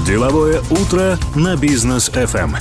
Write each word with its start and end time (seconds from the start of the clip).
Деловое 0.00 0.60
утро 0.70 1.18
на 1.36 1.54
бизнес 1.54 2.08
FM. 2.08 2.56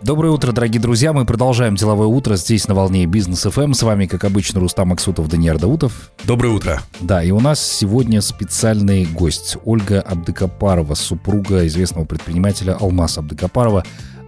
Доброе 0.00 0.30
утро, 0.30 0.52
дорогие 0.52 0.80
друзья. 0.80 1.12
Мы 1.12 1.26
продолжаем 1.26 1.74
деловое 1.74 2.06
утро 2.06 2.36
здесь 2.36 2.68
на 2.68 2.74
волне 2.74 3.04
бизнес 3.06 3.44
FM. 3.44 3.74
С 3.74 3.82
вами, 3.82 4.06
как 4.06 4.22
обычно, 4.22 4.60
Рустам 4.60 4.92
Аксутов, 4.92 5.28
Даниил 5.28 5.58
Даутов. 5.58 6.12
Доброе 6.24 6.50
утро. 6.50 6.82
Да, 7.00 7.22
и 7.22 7.32
у 7.32 7.40
нас 7.40 7.60
сегодня 7.60 8.22
специальный 8.22 9.04
гость 9.04 9.58
Ольга 9.64 10.00
Абдыкапарова, 10.00 10.94
супруга 10.94 11.66
известного 11.66 12.04
предпринимателя 12.06 12.76
Алмаз 12.80 13.18
Абдыкапарова. 13.18 13.84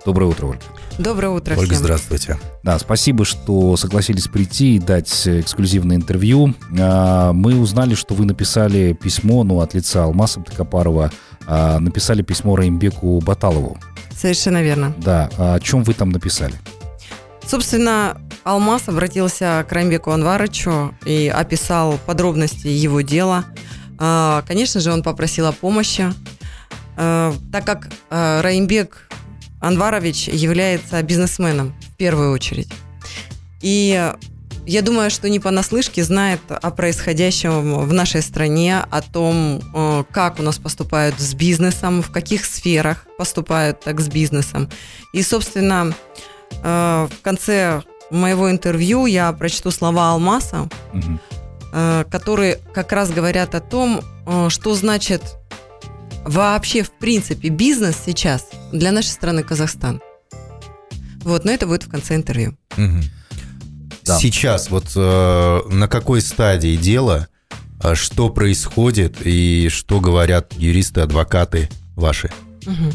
Доброе 0.08 0.24
утро, 0.24 0.46
Ольга. 0.46 0.62
Доброе 0.96 1.28
утро 1.28 1.52
Ольга, 1.52 1.66
всем. 1.66 1.84
здравствуйте. 1.84 2.38
Да, 2.62 2.78
спасибо, 2.78 3.26
что 3.26 3.76
согласились 3.76 4.26
прийти 4.26 4.76
и 4.76 4.78
дать 4.78 5.28
эксклюзивное 5.28 5.96
интервью. 5.96 6.54
А, 6.80 7.34
Мы 7.34 7.60
узнали, 7.60 7.94
что 7.94 8.14
вы 8.14 8.24
написали 8.24 8.94
письмо, 8.94 9.44
ну, 9.44 9.60
от 9.60 9.74
лица 9.74 10.04
Алмаза 10.04 10.40
Абдыкапарова, 10.40 11.12
а, 11.46 11.78
написали 11.78 12.22
письмо 12.22 12.56
Раимбеку 12.56 13.20
Баталову. 13.20 13.76
Совершенно 14.16 14.62
верно. 14.62 14.94
Да, 14.96 15.28
а 15.36 15.56
о 15.56 15.60
чем 15.60 15.84
вы 15.84 15.92
там 15.92 16.08
написали? 16.08 16.54
Собственно, 17.46 18.16
Алмаз 18.44 18.88
обратился 18.88 19.66
к 19.68 19.72
Раймбеку 19.74 20.10
Анварычу 20.10 20.94
и 21.04 21.28
описал 21.28 21.98
подробности 22.06 22.66
его 22.66 23.02
дела. 23.02 23.44
Конечно 23.98 24.80
же, 24.80 24.90
он 24.90 25.02
попросил 25.02 25.46
о 25.48 25.52
помощи, 25.52 26.10
так 26.96 27.66
как 27.66 27.90
Раимбек 28.08 29.07
Анварович 29.60 30.28
является 30.28 31.02
бизнесменом 31.02 31.74
в 31.80 31.96
первую 31.96 32.32
очередь. 32.32 32.68
И 33.60 34.12
я 34.66 34.82
думаю, 34.82 35.10
что 35.10 35.30
не 35.30 35.40
понаслышке 35.40 36.04
знает 36.04 36.40
о 36.48 36.70
происходящем 36.70 37.78
в 37.86 37.92
нашей 37.94 38.20
стране, 38.20 38.84
о 38.90 39.00
том, 39.00 39.62
э, 39.74 40.04
как 40.12 40.38
у 40.38 40.42
нас 40.42 40.58
поступают 40.58 41.18
с 41.18 41.32
бизнесом, 41.32 42.02
в 42.02 42.10
каких 42.12 42.44
сферах 42.44 43.06
поступают 43.16 43.80
так 43.80 43.98
с 43.98 44.08
бизнесом. 44.08 44.68
И, 45.14 45.22
собственно, 45.22 45.94
э, 46.62 47.08
в 47.10 47.22
конце 47.22 47.82
моего 48.10 48.50
интервью 48.50 49.06
я 49.06 49.32
прочту 49.32 49.70
слова 49.70 50.12
Алмаса, 50.12 50.68
э, 51.72 52.04
которые 52.10 52.58
как 52.74 52.92
раз 52.92 53.10
говорят 53.10 53.54
о 53.54 53.60
том, 53.60 54.02
э, 54.26 54.48
что 54.50 54.74
значит 54.74 55.37
вообще 56.24 56.82
в 56.82 56.90
принципе 56.90 57.48
бизнес 57.48 57.96
сейчас 58.04 58.46
для 58.72 58.92
нашей 58.92 59.08
страны 59.08 59.42
Казахстан. 59.42 60.00
Вот, 61.22 61.44
но 61.44 61.50
это 61.50 61.66
будет 61.66 61.84
в 61.84 61.90
конце 61.90 62.14
интервью. 62.14 62.56
Мгм. 62.76 63.02
Да. 64.04 64.18
Сейчас 64.18 64.70
вот 64.70 64.86
э, 64.96 65.60
на 65.68 65.88
какой 65.88 66.22
стадии 66.22 66.76
дела, 66.76 67.28
а 67.80 67.94
что 67.94 68.30
происходит 68.30 69.18
и 69.24 69.68
что 69.70 70.00
говорят 70.00 70.54
юристы, 70.54 71.02
адвокаты 71.02 71.68
ваши? 71.94 72.30
Мгм. 72.64 72.92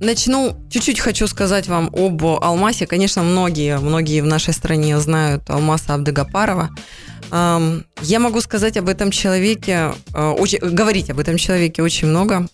Начну, 0.00 0.56
чуть-чуть 0.70 1.00
хочу 1.00 1.26
сказать 1.26 1.66
вам 1.66 1.90
об 1.92 2.24
Алмасе. 2.24 2.86
Конечно, 2.86 3.22
многие, 3.22 3.78
многие 3.78 4.20
в 4.20 4.26
нашей 4.26 4.52
стране 4.52 4.98
знают 5.00 5.48
Алмаса 5.48 5.94
Абдыгапарова. 5.94 6.70
Я 7.30 8.18
могу 8.20 8.40
сказать 8.40 8.76
об 8.76 8.88
этом 8.88 9.10
человеке, 9.10 9.92
э, 10.14 10.30
очень- 10.30 10.58
говорить 10.58 11.10
об 11.10 11.18
этом 11.18 11.36
человеке 11.36 11.82
очень 11.82 12.08
много. 12.08 12.46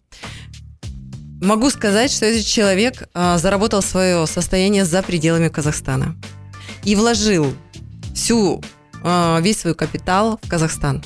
Могу 1.43 1.71
сказать, 1.71 2.11
что 2.13 2.27
этот 2.27 2.47
человек 2.47 3.09
э, 3.15 3.39
заработал 3.39 3.83
свое 3.83 4.27
состояние 4.27 4.85
за 4.85 5.03
пределами 5.03 5.49
Казахстана 5.49 6.17
и 6.85 6.95
вложил 6.95 7.53
всю, 8.15 8.63
э, 9.03 9.39
весь 9.41 9.61
свой 9.61 9.75
капитал 9.75 10.39
в 10.43 10.49
Казахстан. 10.49 11.03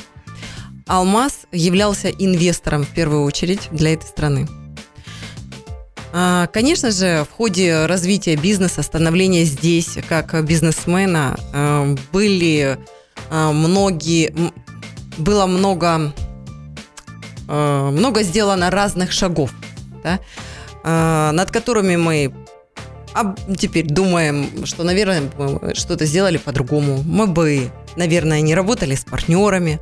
Алмаз 0.86 1.46
являлся 1.52 2.10
инвестором 2.10 2.84
в 2.84 2.88
первую 2.88 3.22
очередь 3.22 3.68
для 3.72 3.94
этой 3.94 4.06
страны. 4.06 4.48
А, 6.12 6.46
Конечно 6.48 6.90
же, 6.90 7.26
в 7.28 7.34
ходе 7.34 7.86
развития 7.86 8.36
бизнеса, 8.36 8.82
становления 8.82 9.44
здесь 9.44 9.96
как 10.08 10.44
бизнесмена 10.44 11.36
были 12.12 12.78
многие, 13.30 14.30
м, 14.30 14.52
было 15.18 15.46
много, 15.46 16.12
э, 17.48 17.90
много 17.90 18.22
сделано 18.22 18.70
разных 18.70 19.12
шагов, 19.12 19.50
да, 20.02 20.18
э, 20.84 21.30
над 21.32 21.50
которыми 21.50 21.96
мы 21.96 22.32
теперь 23.56 23.86
думаем, 23.86 24.66
что, 24.66 24.82
наверное, 24.82 25.30
мы 25.38 25.74
что-то 25.74 26.04
сделали 26.04 26.36
по-другому. 26.36 27.02
Мы 27.04 27.26
бы, 27.26 27.70
наверное, 27.96 28.40
не 28.40 28.54
работали 28.54 28.94
с 28.96 29.04
партнерами, 29.04 29.78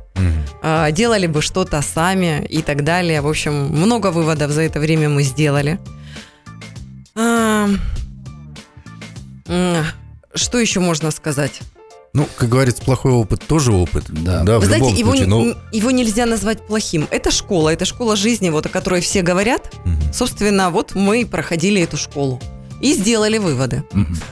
а, 0.61 0.91
делали 0.91 1.25
бы 1.27 1.41
что-то 1.41 1.81
сами 1.81 2.45
и 2.45 2.61
так 2.61 2.83
далее. 2.83 3.21
В 3.21 3.27
общем, 3.27 3.53
много 3.53 4.11
выводов 4.11 4.51
за 4.51 4.61
это 4.61 4.79
время 4.79 5.09
мы 5.09 5.23
сделали. 5.23 5.79
А, 7.15 7.67
Что 10.35 10.59
еще 10.59 10.79
можно 10.79 11.11
сказать? 11.11 11.61
Ну, 12.15 12.27
как 12.37 12.47
говорится, 12.49 12.83
плохой 12.83 13.11
опыт 13.11 13.41
тоже 13.47 13.71
опыт. 13.71 14.03
Да. 14.07 14.43
да 14.43 14.57
в 14.57 14.61
Вы 14.61 14.67
знаете, 14.67 14.85
любом 14.85 14.97
его, 14.99 15.09
случае. 15.15 15.25
не- 15.25 15.29
ну, 15.45 15.55
его 15.71 15.89
нельзя 15.89 16.27
назвать 16.27 16.67
плохим. 16.67 17.07
Это 17.09 17.31
школа, 17.31 17.69
это 17.69 17.85
школа 17.85 18.15
жизни, 18.15 18.51
вот 18.51 18.67
о 18.67 18.69
которой 18.69 19.01
все 19.01 19.23
говорят. 19.23 19.73
мгм. 19.83 20.13
Собственно, 20.13 20.69
вот 20.69 20.93
мы 20.93 21.25
проходили 21.25 21.81
эту 21.81 21.97
школу 21.97 22.39
и 22.81 22.93
сделали 22.93 23.39
выводы. 23.39 23.83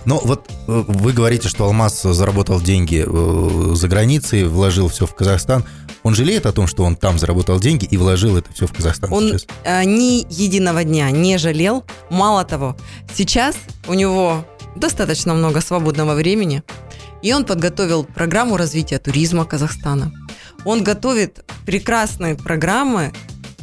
Но 0.06 0.20
вот 0.24 0.48
э, 0.68 0.84
вы 0.88 1.12
говорите, 1.12 1.48
что 1.50 1.64
Алмаз 1.66 2.04
заработал 2.04 2.62
деньги 2.62 3.04
э, 3.04 3.74
за 3.76 3.88
границей, 3.88 4.44
вложил 4.44 4.88
все 4.88 5.08
в 5.08 5.16
Казахстан. 5.16 5.66
Он 6.04 6.14
жалеет 6.14 6.46
о 6.46 6.52
том, 6.52 6.68
что 6.68 6.84
он 6.84 6.96
там 6.96 7.18
заработал 7.18 7.60
деньги 7.60 7.86
и 7.86 7.98
вложил 7.98 8.38
это 8.38 8.54
все 8.54 8.68
в 8.68 8.74
Казахстан 8.74 9.12
Он 9.12 9.28
сейчас? 9.30 9.46
э, 9.64 9.84
ни 9.86 10.24
единого 10.30 10.84
дня 10.84 11.10
не 11.10 11.40
жалел. 11.40 11.84
Мало 12.12 12.44
того, 12.46 12.76
сейчас 13.16 13.56
у 13.88 13.96
него 13.96 14.46
достаточно 14.76 15.34
много 15.34 15.62
свободного 15.62 16.14
времени, 16.14 16.64
и 17.22 17.34
он 17.34 17.46
подготовил 17.46 18.04
программу 18.04 18.58
развития 18.58 19.00
туризма 19.00 19.46
Казахстана. 19.46 20.12
Он 20.66 20.84
готовит 20.84 21.44
прекрасные 21.66 22.36
программы 22.36 23.14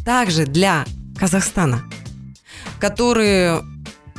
также 0.04 0.46
для 0.46 0.84
Казахстана, 1.18 1.84
которые, 2.80 3.62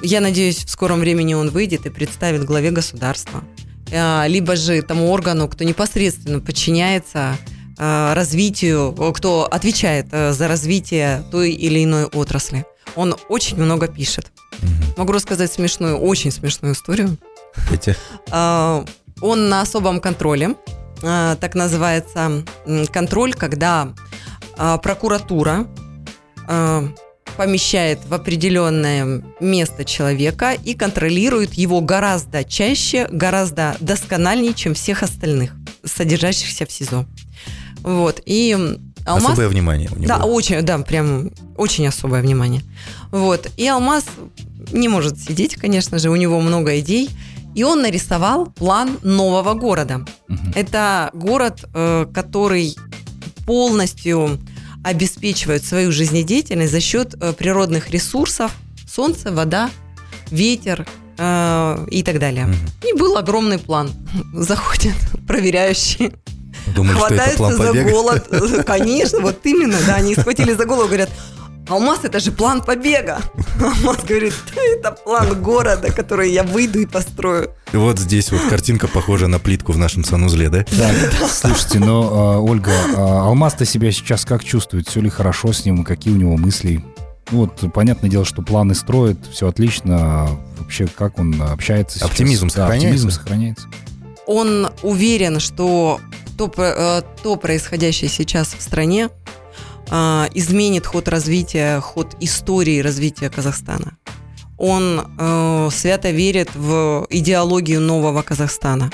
я 0.02 0.22
надеюсь, 0.22 0.66
в 0.66 0.70
скором 0.70 1.00
времени 1.00 1.34
он 1.34 1.50
выйдет 1.50 1.86
и 1.86 1.90
представит 1.90 2.44
главе 2.44 2.72
государства, 2.72 3.44
э, 3.92 4.28
либо 4.28 4.56
же 4.56 4.82
тому 4.82 5.10
органу, 5.12 5.48
кто 5.48 5.64
непосредственно 5.64 6.40
подчиняется 6.40 7.38
э, 7.78 8.14
развитию, 8.14 8.94
о, 8.98 9.12
кто 9.14 9.46
отвечает 9.46 10.08
э, 10.12 10.34
за 10.34 10.48
развитие 10.48 11.24
той 11.32 11.52
или 11.52 11.84
иной 11.84 12.06
отрасли. 12.06 12.66
Он 12.96 13.16
очень 13.30 13.58
много 13.58 13.88
пишет. 13.88 14.32
Могу 14.98 15.14
рассказать 15.14 15.52
смешную, 15.52 15.98
очень 15.98 16.32
смешную 16.32 16.74
историю. 16.74 17.18
Хотите? 17.54 17.96
Он 19.22 19.50
на 19.50 19.62
особом 19.62 20.00
контроле. 20.00 20.56
А, 21.04 21.36
Так 21.36 21.56
называется 21.56 22.44
контроль, 22.92 23.34
когда 23.34 23.94
а, 24.58 24.78
прокуратура 24.78 25.68
а, 26.48 26.88
помещает 27.38 28.00
в 28.06 28.14
определенное 28.14 29.24
место 29.40 29.86
человека 29.86 30.52
и 30.52 30.74
контролирует 30.74 31.54
его 31.54 31.80
гораздо 31.80 32.44
чаще, 32.44 33.08
гораздо 33.10 33.78
доскональнее, 33.80 34.54
чем 34.54 34.74
всех 34.74 35.04
остальных, 35.04 35.54
содержащихся 35.86 36.66
в 36.66 36.72
СИЗО. 36.72 37.06
Вот. 37.82 38.22
И 38.26 38.52
Алмаз... 39.06 39.32
Особое 39.32 39.48
внимание 39.48 39.90
у 39.90 39.96
него. 39.96 40.08
Да, 40.08 40.26
очень, 40.26 40.62
да, 40.62 40.78
прям 40.80 41.32
очень 41.56 41.88
особое 41.88 42.22
внимание. 42.22 42.62
Вот. 43.12 43.50
И 43.56 43.68
Алмаз 43.68 44.04
не 44.74 44.88
может 44.88 45.18
сидеть, 45.18 45.56
конечно 45.56 45.98
же, 45.98 46.10
у 46.10 46.16
него 46.16 46.42
много 46.42 46.80
идей. 46.80 47.10
И 47.56 47.64
он 47.64 47.82
нарисовал 47.82 48.48
план 48.48 49.00
нового 49.02 49.54
города. 49.54 50.06
Мгм. 50.28 50.54
Это 50.56 51.10
город, 51.14 51.66
э, 51.74 52.06
который 52.14 52.76
полностью 53.46 54.40
обеспечивает 54.84 55.66
свою 55.66 55.92
жизнедеятельность 55.92 56.72
за 56.72 56.80
счет 56.80 57.16
э, 57.20 57.34
природных 57.34 57.90
ресурсов, 57.90 58.52
солнце, 58.88 59.32
вода, 59.32 59.70
ветер 60.32 60.88
э, 61.18 61.88
и 61.92 62.04
так 62.04 62.20
далее. 62.20 62.46
Мгм. 62.46 62.58
И 62.88 62.94
был 62.98 63.18
огромный 63.18 63.60
план. 63.60 63.92
Заходят 64.34 64.96
проверяющие, 65.28 66.14
Думали, 66.76 66.98
что 66.98 67.06
это 67.08 67.16
хватаются 67.16 67.38
план 67.38 67.58
за 67.58 67.84
голод. 67.92 68.66
Конечно, 68.66 69.20
вот 69.20 69.40
именно, 69.44 69.78
да, 69.86 69.96
они 69.96 70.16
схватили 70.16 70.54
за 70.54 70.66
голову, 70.66 70.88
говорят, 70.88 71.10
Алмаз, 71.70 72.00
это 72.04 72.20
же 72.20 72.32
план 72.32 72.62
побега. 72.62 73.20
Алмаз 73.62 74.04
говорит, 74.04 74.34
«Да, 74.56 74.62
это 74.62 74.92
план 74.92 75.42
города, 75.42 75.92
который 75.92 76.32
я 76.32 76.44
выйду 76.44 76.80
и 76.80 76.86
построю. 76.86 77.52
И 77.72 77.78
вот 77.78 78.00
здесь 78.00 78.32
вот 78.32 78.42
картинка 78.50 78.88
похожа 78.88 79.28
на 79.28 79.38
плитку 79.40 79.72
в 79.72 79.78
нашем 79.78 80.04
санузле, 80.04 80.50
да? 80.50 80.66
Да, 80.72 80.92
слушайте, 81.30 81.80
но, 81.80 82.10
а, 82.12 82.40
Ольга, 82.40 82.72
а 82.98 83.26
Алмаз-то 83.28 83.66
себя 83.66 83.92
сейчас 83.92 84.26
как 84.26 84.44
чувствует? 84.44 84.88
Все 84.88 85.00
ли 85.02 85.10
хорошо 85.10 85.54
с 85.54 85.64
ним? 85.66 85.84
Какие 85.84 86.14
у 86.14 86.18
него 86.18 86.38
мысли? 86.38 86.84
Ну, 87.32 87.42
Вот, 87.42 87.72
понятное 87.74 88.10
дело, 88.10 88.26
что 88.26 88.42
планы 88.42 88.74
строит, 88.74 89.20
все 89.32 89.48
отлично. 89.48 90.28
Вообще, 90.58 90.88
как 90.88 91.20
он 91.20 91.40
общается 91.42 92.00
сейчас? 92.00 92.10
Оптимизм 92.10 92.48
Да, 92.48 92.54
сохраняется? 92.54 92.88
оптимизм 92.88 93.10
сохраняется. 93.12 93.68
Он 94.26 94.70
уверен, 94.82 95.40
что 95.40 96.00
то, 96.38 96.52
э, 96.58 97.02
то 97.22 97.36
происходящее 97.36 98.10
сейчас 98.10 98.56
в 98.58 98.62
стране, 98.62 99.10
изменит 99.90 100.86
ход 100.86 101.08
развития, 101.08 101.80
ход 101.80 102.16
истории 102.20 102.80
развития 102.80 103.30
Казахстана. 103.30 103.98
Он 104.60 105.08
э, 105.18 105.70
свято 105.72 106.12
верит 106.12 106.50
в 106.54 107.08
идеологию 107.10 107.80
нового 107.80 108.22
Казахстана. 108.22 108.92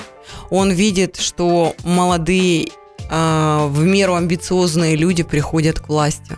Он 0.48 0.70
видит, 0.70 1.16
что 1.16 1.74
молодые, 1.84 2.68
э, 3.10 3.66
в 3.68 3.82
меру 3.84 4.14
амбициозные 4.14 4.94
люди 4.94 5.24
приходят 5.24 5.80
к 5.80 5.88
власти. 5.88 6.36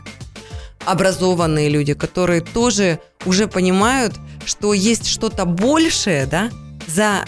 Образованные 0.86 1.68
люди, 1.68 1.92
которые 1.92 2.40
тоже 2.40 3.00
уже 3.26 3.48
понимают, 3.48 4.14
что 4.46 4.72
есть 4.72 5.06
что-то 5.06 5.44
большее, 5.44 6.24
да, 6.24 6.50
за 6.86 7.26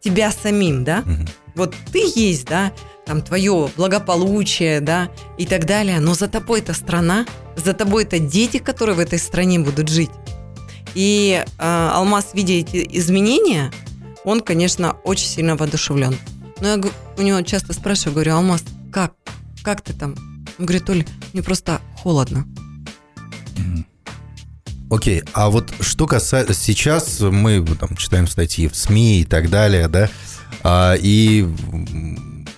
тебя 0.00 0.30
самим, 0.30 0.84
да. 0.84 1.02
Мгм. 1.04 1.26
Вот 1.56 1.74
ты 1.92 2.12
есть, 2.14 2.46
да, 2.46 2.72
там 3.06 3.22
твое 3.22 3.70
благополучие, 3.76 4.80
да, 4.80 5.10
и 5.38 5.46
так 5.46 5.66
далее, 5.66 6.00
но 6.00 6.14
за 6.14 6.28
тобой 6.28 6.60
это 6.60 6.74
страна, 6.74 7.26
за 7.56 7.72
тобой 7.72 8.04
это 8.04 8.18
дети, 8.18 8.58
которые 8.58 8.96
в 8.96 9.00
этой 9.00 9.18
стране 9.18 9.58
будут 9.58 9.88
жить. 9.88 10.10
И 10.94 11.44
э, 11.44 11.90
Алмаз, 11.92 12.30
видя 12.34 12.54
эти 12.54 12.86
изменения, 12.98 13.72
он, 14.24 14.40
конечно, 14.40 14.96
очень 15.04 15.26
сильно 15.26 15.56
воодушевлен. 15.56 16.16
Но 16.60 16.68
я 16.68 16.80
у 17.18 17.22
него 17.22 17.42
часто 17.42 17.72
спрашиваю, 17.72 18.14
говорю, 18.14 18.36
Алмаз, 18.36 18.64
как? 18.92 19.14
Как 19.62 19.80
ты 19.82 19.92
там? 19.92 20.14
Он 20.58 20.66
говорит, 20.66 20.88
Оля, 20.88 21.04
мне 21.32 21.42
просто 21.42 21.80
холодно. 21.96 22.46
Окей, 24.90 25.22
а 25.32 25.50
вот 25.50 25.72
что 25.80 26.06
касается... 26.06 26.54
Сейчас 26.54 27.20
мы 27.20 27.64
там 27.80 27.96
читаем 27.96 28.28
статьи 28.28 28.68
в 28.68 28.76
СМИ 28.76 29.22
и 29.22 29.24
так 29.24 29.50
далее, 29.50 29.88
да, 29.88 30.08
а, 30.62 30.94
и 30.94 31.48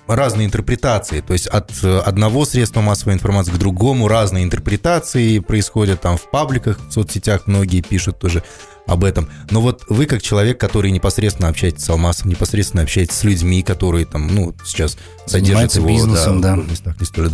разные 0.07 0.47
интерпретации, 0.47 1.21
то 1.21 1.33
есть 1.33 1.47
от 1.47 1.73
э, 1.83 1.99
одного 1.99 2.45
средства 2.45 2.81
массовой 2.81 3.15
информации 3.15 3.53
к 3.53 3.59
другому 3.59 4.09
разные 4.09 4.45
интерпретации 4.45 5.39
происходят 5.41 6.01
там 6.01 6.17
в 6.17 6.31
пабликах, 6.31 6.79
в 6.89 6.93
соцсетях 6.93 7.47
многие 7.47 7.81
пишут 7.81 8.19
тоже 8.19 8.43
об 8.87 9.03
этом. 9.05 9.29
Но 9.51 9.61
вот 9.61 9.83
вы 9.89 10.07
как 10.07 10.23
человек, 10.23 10.61
который 10.61 10.91
непосредственно 10.91 11.49
общаетесь 11.49 11.85
с 11.85 11.91
Алмасом, 11.91 12.31
непосредственно 12.31 12.85
общаетесь 12.85 13.17
с 13.17 13.25
людьми, 13.25 13.63
которые 13.63 14.07
там, 14.07 14.29
ну, 14.29 14.55
сейчас 14.65 14.97
содержат 15.27 15.75
его 15.75 15.89
бизнесом, 15.89 16.41
да. 16.41 16.55
в 16.55 16.71
местах 16.71 16.99
не 17.01 17.07
столь. 17.07 17.29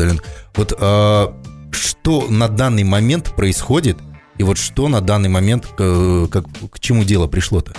Вот 0.54 0.72
а, 0.80 1.34
что 1.72 2.26
на 2.28 2.48
данный 2.48 2.84
момент 2.84 3.36
происходит, 3.36 3.98
и 4.38 4.42
вот 4.42 4.56
что 4.58 4.88
на 4.88 5.00
данный 5.00 5.28
момент, 5.28 5.66
к, 5.66 6.28
как- 6.28 6.46
к 6.70 6.80
чему 6.80 7.04
дело 7.04 7.26
пришло-то? 7.26 7.74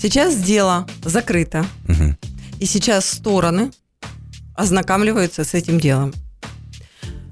Сейчас 0.00 0.36
дело 0.36 0.86
закрыто, 1.04 1.64
Мгм. 1.86 2.16
и 2.58 2.66
сейчас 2.66 3.06
стороны 3.06 3.70
ознакомливаются 4.60 5.44
с 5.44 5.54
этим 5.54 5.80
делом. 5.80 6.12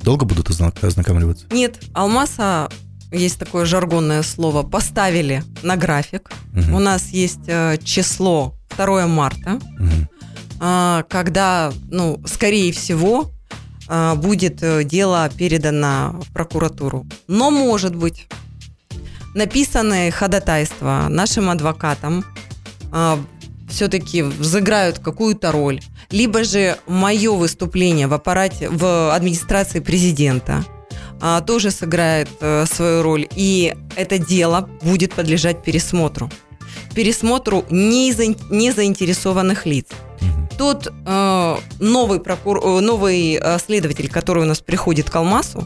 Долго 0.03 0.25
будут 0.25 0.49
озна- 0.49 0.73
ознакомливаться? 0.81 1.47
Нет, 1.51 1.81
Алмаса, 1.93 2.69
есть 3.13 3.39
такое 3.39 3.67
жаргонное 3.67 4.23
слово, 4.23 4.63
поставили 4.63 5.43
на 5.63 5.77
график. 5.77 6.31
Мгм. 6.53 6.75
У 6.75 6.79
нас 6.79 7.09
есть 7.09 7.47
э, 7.47 7.77
число 7.85 8.55
2 8.77 9.07
марта, 9.07 9.59
а, 10.61 11.05
когда, 11.09 11.73
ну, 11.91 12.21
скорее 12.27 12.73
всего, 12.73 13.31
а, 13.89 14.15
будет 14.15 14.63
э, 14.63 14.85
дело 14.85 15.31
передано 15.37 16.21
в 16.27 16.33
прокуратуру. 16.33 17.07
Но, 17.29 17.51
может 17.51 17.95
быть, 17.95 18.27
написанные 19.35 20.11
ходатайства 20.11 21.07
нашим 21.09 21.51
адвокатам 21.51 22.25
все-таки 23.69 24.23
взыграют 24.23 24.99
какую-то 24.99 25.53
роль. 25.53 25.81
Либо 26.11 26.45
же 26.45 26.77
мое 26.87 27.33
выступление 27.33 28.07
в 28.07 28.15
аппарате, 28.15 28.69
в 28.69 29.15
администрации 29.15 29.81
президента 29.81 30.65
а, 31.21 31.41
тоже 31.41 31.71
сыграет 31.71 32.29
э, 32.41 32.65
свою 32.67 33.03
роль. 33.03 33.29
И 33.35 33.75
это 33.97 34.19
дело 34.19 34.69
будет 34.83 35.15
подлежать 35.15 35.63
пересмотру. 35.63 36.31
Пересмотру 36.95 37.65
незаин- 37.71 38.39
незаинтересованных 38.51 39.67
лиц 39.67 39.87
тот 40.59 40.93
э, 41.07 41.57
новый, 41.79 42.21
прокур... 42.21 42.59
э, 42.59 42.81
новый 42.81 43.39
э, 43.41 43.59
следователь, 43.65 44.11
который 44.11 44.43
у 44.43 44.47
нас 44.47 44.61
приходит 44.61 45.09
к 45.09 45.15
Алмасу, 45.15 45.65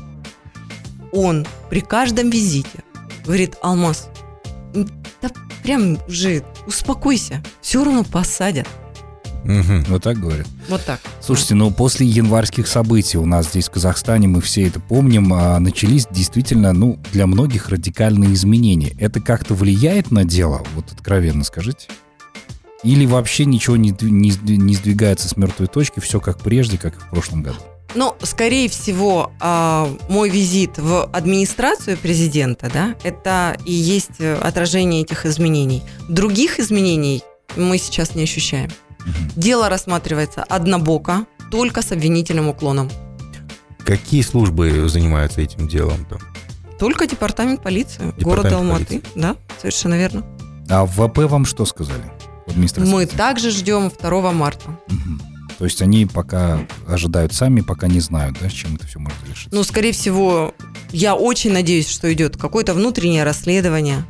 он 1.12 1.46
при 1.70 1.80
каждом 1.80 2.28
визите 2.28 2.84
говорит, 3.24 3.56
Алмаз, 3.62 4.08
да 4.74 5.30
прям 5.62 5.98
уже 6.06 6.44
успокойся, 6.66 7.42
все 7.60 7.84
равно 7.84 8.04
посадят. 8.04 8.68
Мгм. 9.44 9.84
Вот 9.88 10.02
так 10.02 10.18
говорят. 10.18 10.46
Вот 10.68 10.84
так. 10.84 11.00
Слушайте, 11.20 11.54
ну 11.56 11.70
после 11.70 12.06
январских 12.06 12.68
событий 12.68 13.18
у 13.18 13.26
нас 13.26 13.48
здесь 13.48 13.68
в 13.68 13.72
Казахстане, 13.72 14.28
мы 14.28 14.40
все 14.40 14.66
это 14.66 14.78
помним, 14.78 15.32
а, 15.34 15.58
начались 15.58 16.06
действительно, 16.10 16.72
ну, 16.72 16.98
для 17.12 17.26
многих 17.26 17.68
радикальные 17.68 18.34
изменения. 18.34 18.94
Это 19.00 19.20
как-то 19.20 19.54
влияет 19.54 20.10
на 20.10 20.24
дело? 20.24 20.62
Вот 20.74 20.92
откровенно 20.92 21.44
скажите. 21.44 21.88
Или 22.84 23.06
вообще 23.06 23.44
ничего 23.44 23.76
не, 23.76 23.94
не 24.00 24.32
не 24.56 24.74
сдвигается 24.74 25.28
с 25.28 25.36
мертвой 25.36 25.68
точки, 25.68 26.00
все 26.00 26.20
как 26.20 26.40
прежде, 26.40 26.78
как 26.78 26.96
и 26.96 27.00
в 27.00 27.10
прошлом 27.10 27.42
году? 27.42 27.58
Но, 27.94 28.16
скорее 28.22 28.68
всего, 28.68 29.32
а, 29.40 29.88
мой 30.08 30.30
визит 30.30 30.78
в 30.78 31.04
администрацию 31.12 31.96
президента, 31.98 32.70
да, 32.72 32.94
это 33.04 33.56
и 33.66 33.72
есть 33.72 34.18
э, 34.20 34.34
отражение 34.36 35.02
этих 35.02 35.26
изменений. 35.26 35.82
Других 36.08 36.58
изменений 36.58 37.22
мы 37.56 37.78
сейчас 37.78 38.14
не 38.14 38.22
ощущаем. 38.22 38.70
Дело 39.36 39.68
рассматривается 39.68 40.42
однобоко, 40.44 41.26
только 41.50 41.82
с 41.82 41.92
обвинительным 41.92 42.48
уклоном. 42.48 42.90
Какие 43.84 44.22
службы 44.22 44.88
занимаются 44.88 45.40
этим 45.42 45.68
делом? 45.68 46.06
Там? 46.06 46.20
Только 46.78 47.06
департамент 47.06 47.62
полиции 47.62 47.98
Департамент 48.16 48.22
города 48.22 48.56
Алматы. 48.56 48.84
полиции. 48.86 49.02
Да, 49.14 49.36
совершенно 49.60 49.94
верно. 49.94 50.24
А 50.70 50.86
в 50.86 50.92
ВП 50.92 51.18
вам 51.30 51.44
что 51.44 51.66
сказали? 51.66 52.04
Мы 52.78 53.06
также 53.06 53.50
ждем 53.50 53.90
2 53.90 54.32
марта. 54.32 54.70
Мгм. 54.88 55.31
То 55.62 55.66
есть 55.66 55.80
они 55.80 56.06
пока 56.06 56.66
ожидают 56.88 57.32
сами, 57.32 57.60
пока 57.60 57.86
не 57.86 58.00
знают, 58.00 58.36
да, 58.40 58.50
с 58.50 58.52
чем 58.52 58.74
это 58.74 58.88
все 58.88 58.98
может 58.98 59.16
решиться. 59.30 59.50
Ну, 59.52 59.62
скорее 59.62 59.92
всего, 59.92 60.56
я 60.90 61.14
очень 61.14 61.52
надеюсь, 61.52 61.88
что 61.88 62.12
идет 62.12 62.36
какое-то 62.36 62.74
внутреннее 62.74 63.22
расследование, 63.22 64.04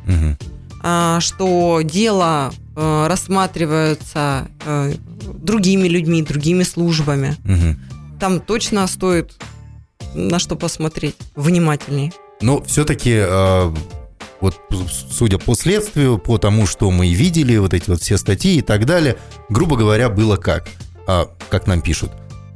а, 0.81 1.19
что 1.19 1.81
дело 1.83 2.51
э, 2.75 3.05
рассматривается 3.07 4.47
э, 4.65 4.95
другими 5.31 5.87
людьми, 5.87 6.23
другими 6.23 6.63
службами. 6.63 7.37
Мгм. 7.43 7.79
Там 8.19 8.39
точно 8.39 8.87
стоит 8.87 9.39
на 10.15 10.39
что 10.39 10.55
посмотреть 10.55 11.17
внимательнее. 11.35 12.13
Но 12.41 12.63
все-таки, 12.63 13.23
вот 14.41 14.59
судя 15.11 15.37
по 15.37 15.53
следствию, 15.53 16.17
по 16.17 16.39
тому, 16.39 16.65
что 16.65 16.89
мы 16.89 17.13
видели, 17.13 17.57
вот 17.57 17.75
эти 17.75 17.91
вот 17.91 18.01
все 18.01 18.17
статьи 18.17 18.57
и 18.57 18.61
так 18.63 18.87
далее, 18.87 19.17
грубо 19.49 19.77
говоря, 19.77 20.09
было 20.09 20.35
как? 20.35 20.67
А, 21.07 21.29
как 21.49 21.67
нам 21.67 21.81
пишут, 21.81 22.11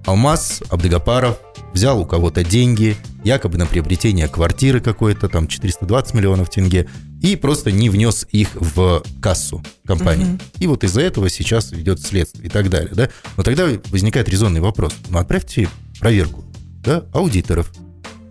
Алмаз 0.06 0.64
Абдыгапаров 0.70 1.38
взял 1.74 2.00
у 2.00 2.06
кого-то 2.06 2.44
деньги, 2.44 2.96
якобы 3.24 3.58
на 3.58 3.66
приобретение 3.66 4.28
квартиры 4.28 4.80
какой-то, 4.80 5.28
там 5.28 5.48
420 5.48 6.14
миллионов 6.14 6.50
тенге, 6.50 6.88
и 7.22 7.36
просто 7.36 7.72
не 7.72 7.90
внес 7.90 8.26
их 8.32 8.50
в 8.56 9.04
кассу 9.22 9.64
компании. 9.86 10.26
Мгм. 10.26 10.40
И 10.60 10.68
вот 10.68 10.84
из-за 10.84 11.02
этого 11.02 11.30
сейчас 11.30 11.74
идет 11.74 12.00
следствие 12.00 12.48
и 12.48 12.50
так 12.50 12.70
далее. 12.70 12.92
Да? 12.94 13.10
Но 13.36 13.44
тогда 13.44 13.68
возникает 13.90 14.30
резонный 14.30 14.62
вопрос. 14.62 14.94
Ну, 15.10 15.18
отправьте 15.18 15.68
проверку 16.00 16.46
да, 16.84 17.04
аудиторов. 17.12 17.72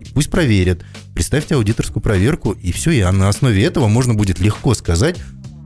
И 0.01 0.05
Пусть 0.05 0.31
проверят. 0.31 0.83
Представьте 1.13 1.55
аудиторскую 1.55 2.01
проверку, 2.01 2.51
и 2.51 2.71
все, 2.71 2.91
и 2.91 3.03
на 3.03 3.29
основе 3.29 3.63
этого 3.63 3.87
можно 3.87 4.13
будет 4.13 4.39
легко 4.39 4.73
сказать, 4.73 5.17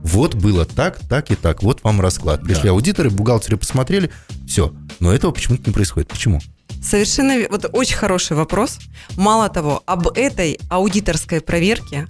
вот 0.02 0.34
было 0.34 0.64
так, 0.64 0.98
так 1.08 1.30
и 1.30 1.34
так, 1.34 1.62
вот 1.62 1.82
вам 1.84 2.00
расклад. 2.00 2.42
Пришли 2.42 2.64
Да. 2.64 2.70
аудиторы, 2.70 3.10
бухгалтеры 3.10 3.56
посмотрели, 3.56 4.10
все. 4.46 4.72
Но 5.00 5.12
этого 5.12 5.30
почему-то 5.32 5.62
не 5.66 5.72
происходит. 5.72 6.08
Почему? 6.08 6.40
Совершенно, 6.82 7.32
ве- 7.38 7.48
вот 7.50 7.66
очень 7.72 7.96
хороший 7.96 8.36
вопрос. 8.36 8.78
Мало 9.16 9.48
того, 9.48 9.82
об 9.86 10.08
этой 10.08 10.58
аудиторской 10.68 11.40
проверке 11.40 12.06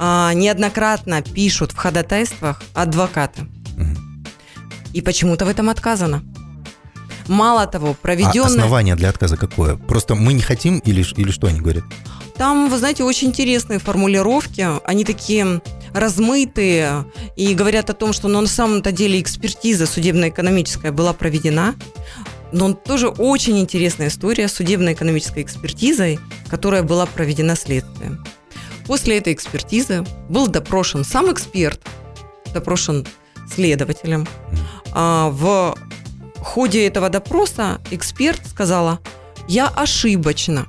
а, 0.00 0.32
неоднократно 0.34 1.22
пишут 1.22 1.72
в 1.72 1.76
ходатайствах 1.76 2.62
адвокаты. 2.74 3.42
Мгм. 3.76 4.24
И 4.92 5.00
почему-то 5.02 5.44
в 5.44 5.48
этом 5.48 5.68
отказано. 5.70 6.22
Мало 7.28 7.66
того, 7.66 7.90
А 7.90 7.94
проведенная... 7.94 8.46
основание 8.46 8.96
для 8.96 9.10
отказа 9.10 9.36
какое? 9.36 9.76
Просто 9.76 10.14
мы 10.14 10.32
не 10.32 10.40
хотим 10.42 10.78
или, 10.78 11.04
или 11.16 11.30
что 11.30 11.46
они 11.46 11.60
говорят? 11.60 11.84
Там, 12.36 12.70
вы 12.70 12.78
знаете, 12.78 13.04
очень 13.04 13.28
интересные 13.28 13.78
формулировки. 13.78 14.66
Они 14.84 15.04
такие 15.04 15.60
размытые 15.92 17.04
и 17.36 17.54
говорят 17.54 17.90
о 17.90 17.94
том, 17.94 18.12
что 18.12 18.28
ну, 18.28 18.40
на 18.40 18.46
самом-то 18.46 18.92
деле 18.92 19.20
экспертиза 19.20 19.86
судебно-экономическая 19.86 20.92
была 20.92 21.12
проведена. 21.12 21.74
Но 22.52 22.72
тоже 22.72 23.08
очень 23.08 23.58
интересная 23.58 24.08
история 24.08 24.48
с 24.48 24.54
судебно-экономической 24.54 25.42
экспертизой, 25.42 26.18
которая 26.48 26.82
была 26.82 27.06
проведена 27.06 27.56
следствием. 27.56 28.24
После 28.86 29.18
этой 29.18 29.34
экспертизы 29.34 30.04
был 30.30 30.46
допрошен 30.46 31.04
сам 31.04 31.30
эксперт, 31.30 31.80
допрошен 32.54 33.06
следователем. 33.52 34.26
А 34.92 35.28
в 35.30 35.76
ходе 36.42 36.86
этого 36.86 37.10
допроса 37.10 37.80
эксперт 37.90 38.40
сказала, 38.46 39.00
я 39.46 39.68
ошибочно 39.68 40.66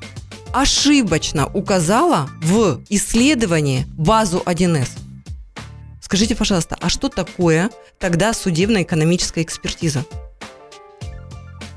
ошибочно 0.53 1.47
указала 1.47 2.29
в 2.41 2.81
исследовании 2.89 3.85
базу 3.97 4.41
1С. 4.45 4.98
Скажите, 6.09 6.35
пожалуйста, 6.35 6.75
а 6.81 6.89
что 6.89 7.07
такое 7.07 7.69
тогда 7.99 8.33
судебно-экономическая 8.33 9.43
экспертиза? 9.43 10.03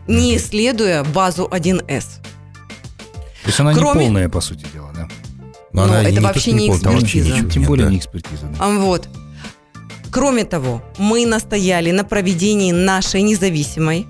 Не 0.09 0.39
исследуя 0.39 1.05
базу 1.05 1.47
1С. 1.53 2.23
То 3.43 3.49
есть 3.49 3.61
она 3.61 3.75
Кроме- 3.75 4.01
не 4.01 4.07
полная, 4.07 4.29
по 4.31 4.41
сути 4.41 4.65
дела, 4.73 4.91
да? 4.95 5.07
Но 5.75 5.83
Ну, 5.87 5.93
она 5.93 6.03
это 6.03 6.17
то, 6.17 6.23
вообще 6.23 6.53
не 6.53 6.71
вообще 6.71 6.83
экспертиза. 6.89 7.29
ничего 7.35 7.51
Тем 7.51 7.61
нет, 7.61 7.69
более 7.69 7.85
да. 7.89 7.93
не 7.93 7.99
экспертиза. 7.99 8.47
да. 8.47 8.57
А, 8.59 8.71
Вот. 8.71 9.07
Кроме 10.11 10.45
того, 10.47 10.83
мы 10.97 11.27
настояли 11.27 11.91
на 11.91 12.03
проведении 12.05 12.73
нашей 12.73 13.21
независимой 13.21 14.07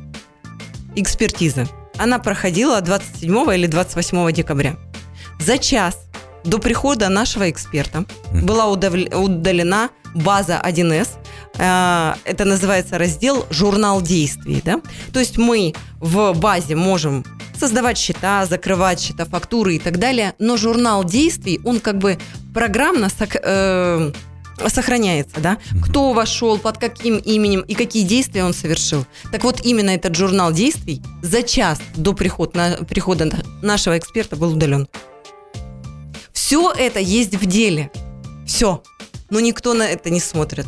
экспертизы. 0.95 1.67
Она 1.99 2.21
проходила 2.21 2.81
27 2.81 3.55
или 3.57 3.67
28 3.67 4.31
декабря. 4.31 4.77
За 5.41 5.59
час 5.59 5.99
до 6.45 6.59
прихода 6.61 7.09
нашего 7.09 7.51
эксперта 7.51 8.05
была 8.33 8.67
удалена 8.69 9.91
база 10.15 10.61
1С. 10.65 11.09
Э, 11.59 12.15
Это 12.25 12.45
называется 12.45 12.99
раздел 12.99 13.47
«Журнал 13.51 14.01
действий». 14.03 14.61
Да? 14.65 14.81
То 15.13 15.21
есть 15.21 15.39
мы 15.39 15.75
в 16.01 16.33
базе 16.35 16.75
можем 16.77 17.25
создавать 17.59 17.97
счета, 17.99 18.45
закрывать 18.47 19.01
счета, 19.01 19.25
фактуры 19.25 19.77
и 19.77 19.79
так 19.79 19.99
далее, 19.99 20.35
но 20.39 20.57
журнал 20.57 21.05
действий, 21.05 21.61
он 21.65 21.79
как 21.81 21.99
бы 21.99 22.19
программно 22.53 23.09
э, 23.45 24.13
сохраняется, 24.67 25.41
да? 25.41 25.59
Кто 25.83 26.13
вошел, 26.13 26.59
под 26.59 26.79
каким 26.79 27.19
именем 27.19 27.61
и 27.61 27.75
какие 27.75 28.03
действия 28.05 28.45
он 28.45 28.53
совершил. 28.53 29.07
Так 29.31 29.45
вот, 29.45 29.61
именно 29.65 29.91
этот 29.91 30.17
журнал 30.17 30.53
действий 30.53 31.01
за 31.23 31.43
час 31.43 31.79
до 31.95 32.13
приход- 32.15 32.55
на- 32.55 32.79
прихода 32.89 33.27
на- 33.27 33.43
нашего 33.63 33.97
эксперта 33.97 34.35
был 34.37 34.53
удален. 34.53 34.89
Все 36.33 36.71
это 36.73 36.99
есть 36.99 37.35
в 37.37 37.47
деле. 37.47 37.91
Все. 38.47 38.83
Но 39.33 39.41
никто 39.41 39.73
на 39.73 39.85
это 39.85 40.11
не 40.11 40.21
смотрит. 40.21 40.67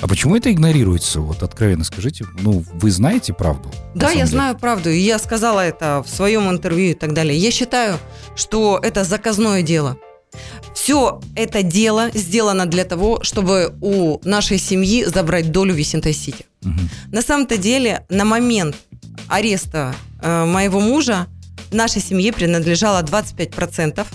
А 0.00 0.06
почему 0.06 0.36
это 0.36 0.52
игнорируется? 0.52 1.20
Вот 1.20 1.42
откровенно 1.42 1.82
скажите. 1.82 2.24
Ну, 2.38 2.64
вы 2.74 2.90
знаете 2.92 3.32
правду? 3.34 3.68
Да, 3.96 4.10
я 4.10 4.14
деле? 4.14 4.26
знаю 4.26 4.56
правду, 4.56 4.90
и 4.90 4.98
я 4.98 5.18
сказала 5.18 5.58
это 5.58 6.04
в 6.06 6.08
своем 6.08 6.48
интервью 6.48 6.92
и 6.92 6.94
так 6.94 7.12
далее. 7.14 7.36
Я 7.36 7.50
считаю, 7.50 7.98
что 8.36 8.78
это 8.80 9.02
заказное 9.02 9.62
дело. 9.62 9.96
Все 10.72 11.20
это 11.34 11.64
дело 11.64 12.10
сделано 12.14 12.66
для 12.66 12.84
того, 12.84 13.24
чтобы 13.24 13.74
у 13.80 14.20
нашей 14.22 14.58
семьи 14.58 15.04
забрать 15.04 15.50
долю 15.50 15.74
Висентай 15.74 16.12
Сити. 16.12 16.46
Мгм. 16.62 16.88
На 17.10 17.22
самом-то 17.22 17.56
деле, 17.56 18.06
на 18.08 18.24
момент 18.24 18.76
ареста 19.26 19.96
э, 20.22 20.44
моего 20.44 20.78
мужа 20.78 21.26
нашей 21.72 22.00
семье 22.00 22.32
принадлежало 22.32 23.02
25% 23.02 24.06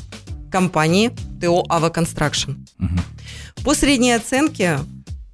компании 0.49 1.11
ТО 1.41 1.65
«Ава 1.67 1.89
Констракшн». 1.89 2.51
По 3.63 3.73
средней 3.73 4.11
оценке 4.13 4.79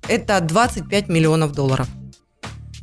это 0.07 0.39
25 0.41 1.09
миллионов 1.09 1.53
долларов. 1.53 1.87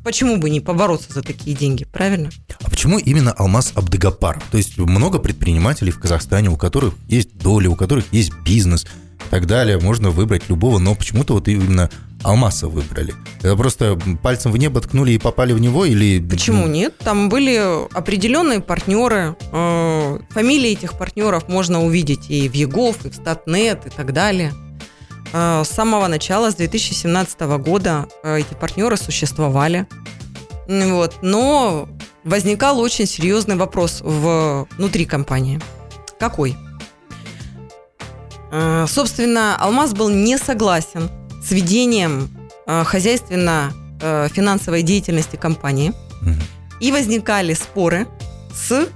Почему 0.05 0.37
бы 0.37 0.49
не 0.49 0.61
побороться 0.61 1.13
за 1.13 1.23
такие 1.23 1.57
деньги, 1.57 1.85
правильно? 1.85 2.31
А 2.63 2.71
почему 2.71 2.99
именно 2.99 3.33
Алмаз 3.33 3.73
Абдыгапаров? 3.75 4.43
То 4.51 4.57
есть 4.57 4.79
много 4.79 5.19
предпринимателей 5.19 5.91
в 5.91 6.01
Казахстане, 6.01 6.49
у 6.49 6.57
которых 6.57 6.95
есть 7.09 7.37
доля, 7.37 7.69
у 7.69 7.77
которых 7.77 8.07
есть 8.13 8.33
бизнес 8.45 8.85
и 8.85 9.31
так 9.31 9.47
далее. 9.47 9.79
Можно 9.79 10.11
выбрать 10.11 10.49
любого, 10.49 10.79
но 10.79 10.95
почему-то 10.95 11.35
вот 11.35 11.49
именно 11.49 11.91
Алмаза 12.23 12.69
выбрали. 12.69 13.15
Это 13.43 13.57
просто 13.57 13.99
пальцем 14.23 14.51
в 14.53 14.57
небо 14.57 14.81
ткнули 14.81 15.13
и 15.13 15.19
попали 15.19 15.53
в 15.53 15.61
него 15.61 15.85
или... 15.85 16.21
Почему 16.21 16.67
нет? 16.67 16.97
Там 16.99 17.29
были 17.29 17.87
определенные 17.95 18.61
партнеры. 18.61 19.37
э, 19.53 20.19
Фамилии 20.31 20.71
этих 20.71 20.97
партнеров 20.97 21.49
можно 21.49 21.85
увидеть 21.85 22.31
и 22.31 22.49
в 22.49 22.55
ЕГОВ, 22.55 23.07
и 23.07 23.11
в 23.11 23.15
Статнет, 23.15 23.87
и 23.87 23.91
так 23.91 24.13
далее. 24.13 24.53
Э, 25.33 25.63
С 25.65 25.69
самого 25.69 26.07
начала, 26.09 26.51
с 26.51 26.55
2017 26.55 27.41
года, 27.59 28.07
э, 28.23 28.39
эти 28.41 28.55
партнеры 28.55 28.97
существовали. 28.97 29.87
Вот. 30.67 31.17
Но 31.23 31.89
возникал 32.25 32.81
очень 32.81 33.07
серьезный 33.07 33.57
вопрос 33.57 34.01
внутри 34.03 35.05
компании. 35.07 35.61
Какой? 36.19 36.57
Э, 38.51 38.87
Собственно, 38.89 39.57
Алмаз 39.57 39.93
был 39.95 40.09
не 40.09 40.39
согласен 40.39 41.11
с 41.43 41.51
ведением 41.53 42.29
хозяйственно-финансовой 42.67 44.83
деятельности 44.83 45.37
компании. 45.37 45.93
И 46.81 46.93
возникали 46.93 47.55
споры 47.55 48.07
с 48.55 48.87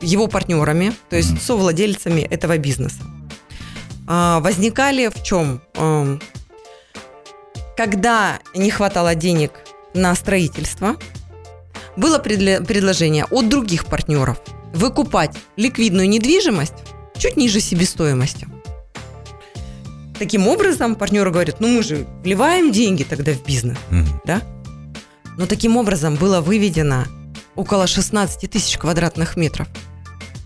его 0.00 0.28
партнерами, 0.28 0.92
то 1.10 1.16
есть 1.16 1.30
Мгм. 1.32 1.40
совладельцами 1.40 2.20
этого 2.20 2.56
бизнеса. 2.58 3.02
А, 4.10 4.40
возникали 4.40 5.08
в 5.08 5.22
чем? 5.22 5.60
Эм, 5.74 6.18
когда 7.76 8.38
не 8.54 8.70
хватало 8.70 9.14
денег 9.14 9.52
на 9.92 10.14
строительство, 10.14 10.96
было 11.94 12.18
предложение 12.18 13.26
от 13.26 13.50
других 13.50 13.84
партнеров 13.84 14.40
выкупать 14.72 15.36
ликвидную 15.56 16.08
недвижимость 16.08 16.74
чуть 17.18 17.36
ниже 17.36 17.60
себестоимости. 17.60 18.48
Таким 20.18 20.48
образом, 20.48 20.94
партнеры 20.94 21.30
говорят, 21.30 21.60
ну 21.60 21.68
мы 21.68 21.82
же 21.82 22.06
вливаем 22.22 22.72
деньги 22.72 23.02
тогда 23.02 23.32
в 23.32 23.44
бизнес. 23.44 23.76
Мгм. 23.90 24.20
Но 25.36 25.46
таким 25.46 25.76
образом 25.76 26.16
было 26.16 26.40
выведено 26.40 27.04
около 27.54 27.86
16 27.86 28.50
тысяч 28.50 28.78
квадратных 28.78 29.36
метров. 29.36 29.68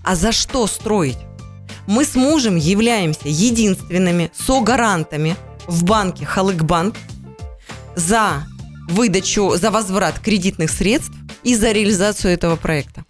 А 0.03 0.17
за 0.17 0.33
что 0.33 0.67
строить? 0.67 1.17
Мы 1.87 2.05
с 2.05 2.15
мужем 2.15 2.57
являемся 2.57 3.29
единственными 3.29 4.31
согарантами 4.35 5.37
в 5.67 5.85
банке 5.85 6.25
Халыкбанк 6.25 6.97
за 7.97 8.45
выдачу, 8.89 9.57
за 9.57 9.71
возврат 9.71 10.19
кредитных 10.19 10.71
средств 10.71 11.13
и 11.43 11.55
за 11.57 11.73
реализацию 11.73 12.33
этого 12.33 12.57
проекта. 12.57 13.05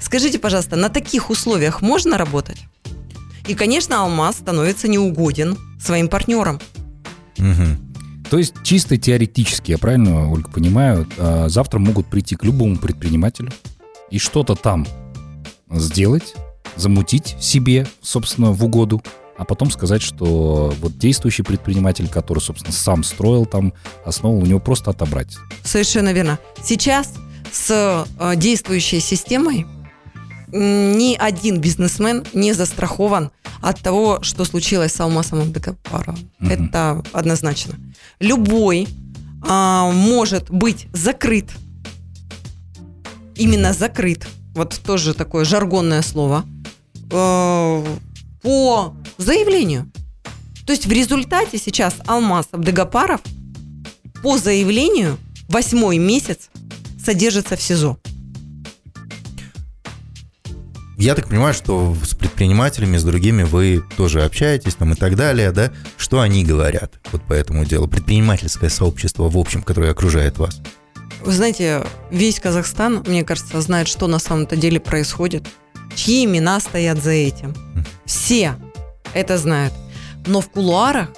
Скажите, 0.00 0.38
пожалуйста, 0.38 0.76
на 0.76 0.88
таких 0.88 1.30
условиях 1.30 1.82
можно 1.82 2.16
работать? 2.16 2.58
И, 3.46 3.54
конечно, 3.54 4.02
Алмаз 4.02 4.36
становится 4.36 4.88
неугоден 4.88 5.56
своим 5.80 6.08
партнерам. 6.08 6.60
Мгм. 7.38 7.78
То 8.30 8.38
есть 8.38 8.54
чисто 8.62 8.98
теоретически, 8.98 9.70
я 9.70 9.78
правильно, 9.78 10.30
Ольга, 10.30 10.50
понимаю, 10.50 11.08
а, 11.18 11.48
завтра 11.48 11.78
могут 11.78 12.06
прийти 12.08 12.36
к 12.36 12.44
любому 12.44 12.76
предпринимателю 12.76 13.50
и 14.10 14.18
что-то 14.18 14.54
там 14.54 14.86
сделать, 15.70 16.34
замутить 16.78 17.36
себе, 17.40 17.86
собственно, 18.00 18.52
в 18.52 18.64
угоду, 18.64 19.02
а 19.36 19.44
потом 19.44 19.70
сказать, 19.70 20.02
что 20.02 20.74
вот 20.80 20.98
действующий 20.98 21.42
предприниматель, 21.42 22.08
который, 22.08 22.40
собственно, 22.40 22.72
сам 22.72 23.04
строил 23.04 23.46
там, 23.46 23.72
основу 24.04 24.38
у 24.38 24.46
него 24.46 24.58
просто 24.58 24.90
отобрать. 24.90 25.36
Совершенно 25.62 26.12
верно. 26.12 26.38
Сейчас 26.64 27.12
с 27.52 28.06
э, 28.18 28.36
действующей 28.36 29.00
системой 29.00 29.66
ни 30.52 31.14
один 31.14 31.60
бизнесмен 31.60 32.24
не 32.32 32.52
застрахован 32.52 33.30
от 33.60 33.80
того, 33.80 34.20
что 34.22 34.44
случилось 34.44 34.92
с 34.92 35.00
Алмасом 35.00 35.40
Абдыкапаровым. 35.40 36.30
Мгм. 36.38 36.50
Это 36.50 37.02
однозначно. 37.12 37.74
Любой 38.18 38.88
а, 39.46 39.90
может 39.92 40.50
быть 40.50 40.86
закрыт. 40.92 41.50
Именно 43.36 43.72
закрыт. 43.72 44.26
Вот 44.54 44.80
тоже 44.84 45.14
такое 45.14 45.44
жаргонное 45.44 46.02
слово. 46.02 46.44
Э, 47.10 47.84
по 48.42 48.94
заявлению. 49.16 49.90
То 50.66 50.72
есть 50.72 50.86
в 50.86 50.92
результате 50.92 51.58
сейчас 51.58 51.94
Алмаз 52.06 52.48
Абдыгапаров 52.52 53.20
по 54.22 54.36
заявлению 54.38 55.18
восьмой 55.48 55.98
месяц 55.98 56.50
содержится 57.02 57.56
в 57.56 57.62
СИЗО. 57.62 57.98
Я 60.98 61.14
так 61.14 61.28
понимаю, 61.28 61.54
что 61.54 61.96
с 62.04 62.14
предпринимателями, 62.14 62.96
с 62.96 63.04
другими 63.04 63.44
вы 63.44 63.84
тоже 63.96 64.24
общаетесь 64.24 64.74
там 64.74 64.94
и 64.94 64.96
так 64.96 65.14
далее, 65.14 65.52
да? 65.52 65.70
Что 65.96 66.20
они 66.20 66.44
говорят 66.44 66.98
вот 67.12 67.22
по 67.22 67.34
этому 67.34 67.64
делу? 67.64 67.86
Предпринимательское 67.86 68.68
сообщество 68.68 69.28
в 69.28 69.38
общем, 69.38 69.62
которое 69.62 69.92
окружает 69.92 70.38
вас. 70.38 70.60
Вы 71.24 71.32
знаете, 71.32 71.86
весь 72.10 72.40
Казахстан, 72.40 73.04
мне 73.06 73.22
кажется, 73.22 73.60
знает, 73.60 73.86
что 73.86 74.08
на 74.08 74.18
самом-то 74.18 74.56
деле 74.56 74.80
происходит, 74.80 75.46
чьи 75.98 76.24
имена 76.24 76.60
стоят 76.60 77.02
за 77.02 77.10
этим. 77.10 77.54
Все 78.04 78.54
это 79.14 79.36
знают. 79.36 79.74
Но 80.26 80.40
в 80.40 80.48
кулуарах 80.48 81.10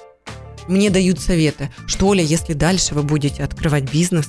мне 0.69 0.89
дают 0.89 1.21
советы, 1.21 1.71
что, 1.87 2.09
Оля, 2.09 2.23
если 2.23 2.55
дальше 2.55 2.95
вы 2.95 3.03
будете 3.03 3.45
открывать 3.45 3.93
бизнес, 3.93 4.27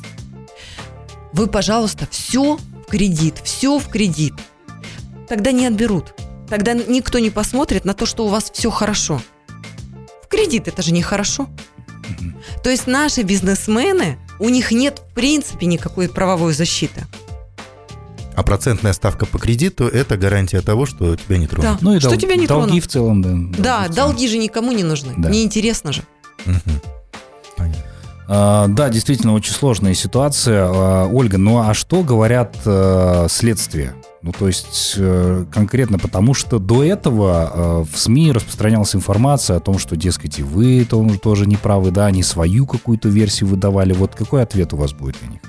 вы, 1.34 1.48
пожалуйста, 1.48 2.08
все 2.12 2.58
в 2.58 2.89
кредит, 2.89 3.36
все 3.43 3.79
в 3.79 3.88
кредит. 3.88 4.34
Тогда 5.29 5.53
не 5.53 5.65
отберут. 5.65 6.13
Тогда 6.50 6.74
никто 6.74 7.20
не 7.20 7.29
посмотрит 7.29 7.86
на 7.86 7.93
то, 7.93 8.05
что 8.05 8.25
у 8.25 8.27
вас 8.27 8.51
все 8.51 8.70
хорошо. 8.70 9.22
В 10.24 10.27
кредит 10.27 10.67
это 10.67 10.81
же 10.81 10.91
нехорошо. 10.91 11.48
То 12.62 12.70
есть 12.70 12.88
наши 12.88 13.22
бизнесмены, 13.22 14.20
у 14.39 14.50
них 14.50 14.72
нет 14.72 15.00
в 15.00 15.13
принципе 15.13 15.65
никакой 15.65 16.10
правовой 16.10 16.53
защиты. 16.53 17.05
А 18.36 18.44
процентная 18.44 18.94
ставка 18.94 19.26
по 19.26 19.38
кредиту– 19.38 19.88
это 19.88 20.18
гарантия 20.18 20.62
того, 20.62 20.86
что 20.86 21.16
тебя 21.16 21.38
не 21.38 21.48
тронут. 21.48 21.72
Да. 21.74 21.78
Ну 21.82 21.96
и 21.96 22.00
Что 22.00 22.10
дол- 22.12 22.18
тебя 22.20 22.36
не 22.36 22.48
долги 22.48 22.68
тронут? 22.68 22.84
в 22.84 22.88
целом, 22.88 23.22
да. 23.22 23.30
Да, 23.62 23.80
в 23.90 23.94
целом. 23.94 24.12
долги 24.12 24.28
же 24.28 24.38
никому 24.38 24.72
не 24.72 24.84
нужны. 24.84 25.14
Да. 25.18 25.30
Неинтересно 25.30 25.92
же. 25.92 26.04
Понятно. 27.58 27.84
А, 28.28 28.68
Да, 28.68 28.90
действительно, 28.90 29.34
очень 29.34 29.54
сложная 29.54 29.94
ситуация. 29.94 30.64
А, 30.66 31.08
Ольга, 31.12 31.38
ну 31.38 31.60
а 31.60 31.74
что 31.74 32.02
говорят 32.04 32.56
э, 32.66 33.28
следствия? 33.30 33.94
Ну, 34.22 34.32
то 34.32 34.48
есть 34.48 34.94
э, 34.98 35.46
конкретно 35.52 35.98
потому, 36.00 36.34
что 36.36 36.60
до 36.60 36.84
этого 36.84 37.52
э, 37.54 37.86
в 37.92 37.98
СМИ 37.98 38.32
распространялась 38.32 38.96
информация 38.96 39.58
о 39.58 39.60
том, 39.60 39.80
что, 39.80 39.96
дескать, 39.98 40.38
и 40.40 40.44
вы 40.44 40.86
то- 40.86 41.06
тоже 41.22 41.48
не 41.48 41.58
правы, 41.58 41.90
да, 41.92 42.06
они 42.06 42.22
свою 42.24 42.66
какую-то 42.68 43.10
версию 43.10 43.50
выдавали. 43.50 43.94
Вот 43.94 44.14
какой 44.16 44.44
ответ 44.44 44.74
у 44.74 44.78
вас 44.78 44.94
будет 44.94 45.18
на 45.24 45.32
них? 45.32 45.42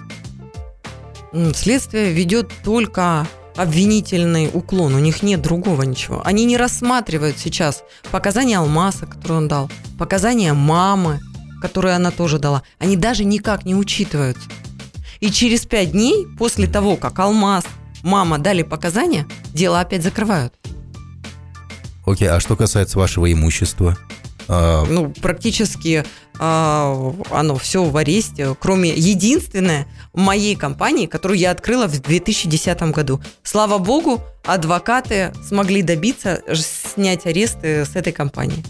Следствие 1.55 2.13
ведет 2.13 2.51
только 2.63 3.27
обвинительный 3.57 4.51
уклон, 4.53 4.95
у 4.95 4.99
них 4.99 5.23
нет 5.23 5.41
другого 5.41 5.83
ничего. 5.83 6.21
Они 6.25 6.45
не 6.45 6.57
рассматривают 6.57 7.39
сейчас 7.39 7.85
показания 8.11 8.59
Алмаса, 8.59 9.07
которые 9.07 9.39
он 9.39 9.49
дал, 9.49 9.71
показания 9.99 10.53
мамы, 10.53 11.21
которые 11.61 11.95
она 11.95 12.11
тоже 12.11 12.39
дала. 12.39 12.63
Они 12.79 12.97
даже 12.97 13.25
никак 13.25 13.65
не 13.65 13.75
учитываются. 13.75 14.49
И 15.21 15.31
через 15.31 15.65
пять 15.65 15.93
дней 15.93 16.27
после 16.39 16.67
того, 16.67 16.97
как 16.97 17.19
Алмаз, 17.19 17.65
мама 18.03 18.39
дали 18.39 18.63
показания, 18.63 19.27
дело 19.55 19.81
опять 19.81 20.03
закрывают. 20.03 20.55
Окей, 22.05 22.29
а 22.29 22.41
что 22.41 22.57
касается 22.57 22.99
вашего 22.99 23.33
имущества? 23.33 23.97
А, 24.55 24.85
Ну, 24.85 25.11
практически 25.23 26.05
а, 26.39 27.15
оно 27.31 27.57
все 27.57 27.85
в 27.85 27.97
аресте, 27.97 28.55
кроме 28.61 28.91
единственной 28.91 29.87
моей 30.13 30.57
компании, 30.57 31.07
которую 31.07 31.39
я 31.39 31.53
открыла 31.53 31.87
в 31.87 31.99
2010 31.99 32.83
году. 32.93 33.23
Слава 33.43 33.79
богу, 33.79 34.23
адвокаты 34.45 35.33
смогли 35.47 35.83
добиться 35.83 36.43
снять 36.55 37.25
аресты 37.25 37.87
с 37.87 37.97
этой 37.97 38.13
компании. 38.13 38.63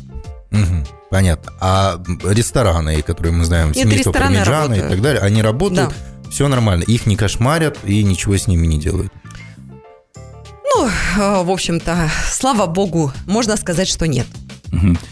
мгм, 0.50 0.86
понятно. 1.10 1.52
А 1.60 2.00
рестораны, 2.24 3.02
которые 3.02 3.32
мы 3.32 3.44
знаем, 3.44 3.68
Нет, 3.68 3.78
семейство 3.78 4.12
Пармиджана 4.12 4.74
и 4.74 4.80
так 4.80 5.00
далее, 5.00 5.20
они 5.20 5.42
работают, 5.42 5.92
все 6.30 6.46
нормально, 6.46 6.84
их 6.84 7.06
не 7.06 7.16
кошмарят 7.16 7.78
и 7.84 8.02
ничего 8.04 8.36
с 8.36 8.46
ними 8.46 8.66
не 8.66 8.78
делают. 8.78 9.12
Ну, 10.74 10.86
э, 10.86 11.42
в 11.42 11.50
общем-то, 11.50 12.10
слава 12.30 12.66
богу, 12.66 13.12
можно 13.26 13.56
сказать, 13.56 13.88
что 13.88 14.06
нет. 14.06 14.26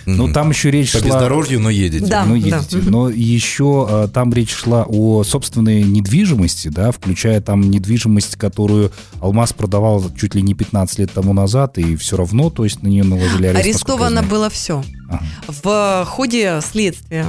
Ну, 0.07 0.33
там 0.33 0.51
еще 0.51 0.71
речь 0.71 0.93
По 0.93 0.99
шла... 0.99 1.07
бездорожью, 1.07 1.61
но 1.61 1.71
едете. 1.71 2.07
Да. 2.07 2.25
ну, 2.25 2.35
едете. 2.35 2.79
Но 2.79 3.09
еще 3.09 3.87
а, 3.89 4.09
там 4.09 4.33
речь 4.33 4.53
шла 4.53 4.85
о 4.89 5.23
собственной 5.23 5.83
недвижимости, 5.83 6.69
да, 6.69 6.91
включая 6.93 7.41
там 7.41 7.71
недвижимость, 7.71 8.37
которую 8.37 8.91
Алмаз 9.21 9.53
продавал 9.53 10.11
чуть 10.17 10.35
ли 10.35 10.43
не 10.43 10.55
15 10.55 10.99
лет 11.01 11.13
тому 11.13 11.33
назад, 11.33 11.79
и 11.79 11.97
все 11.97 12.17
равно, 12.17 12.51
то 12.51 12.65
есть 12.65 12.83
на 12.83 12.89
нее 12.89 13.05
наложили 13.05 13.47
арест. 13.47 13.65
Арестовано 13.65 14.23
было 14.23 14.49
все. 14.49 14.83
Ага. 15.09 15.25
В 15.47 16.05
ходе 16.09 16.61
следствия 16.63 17.27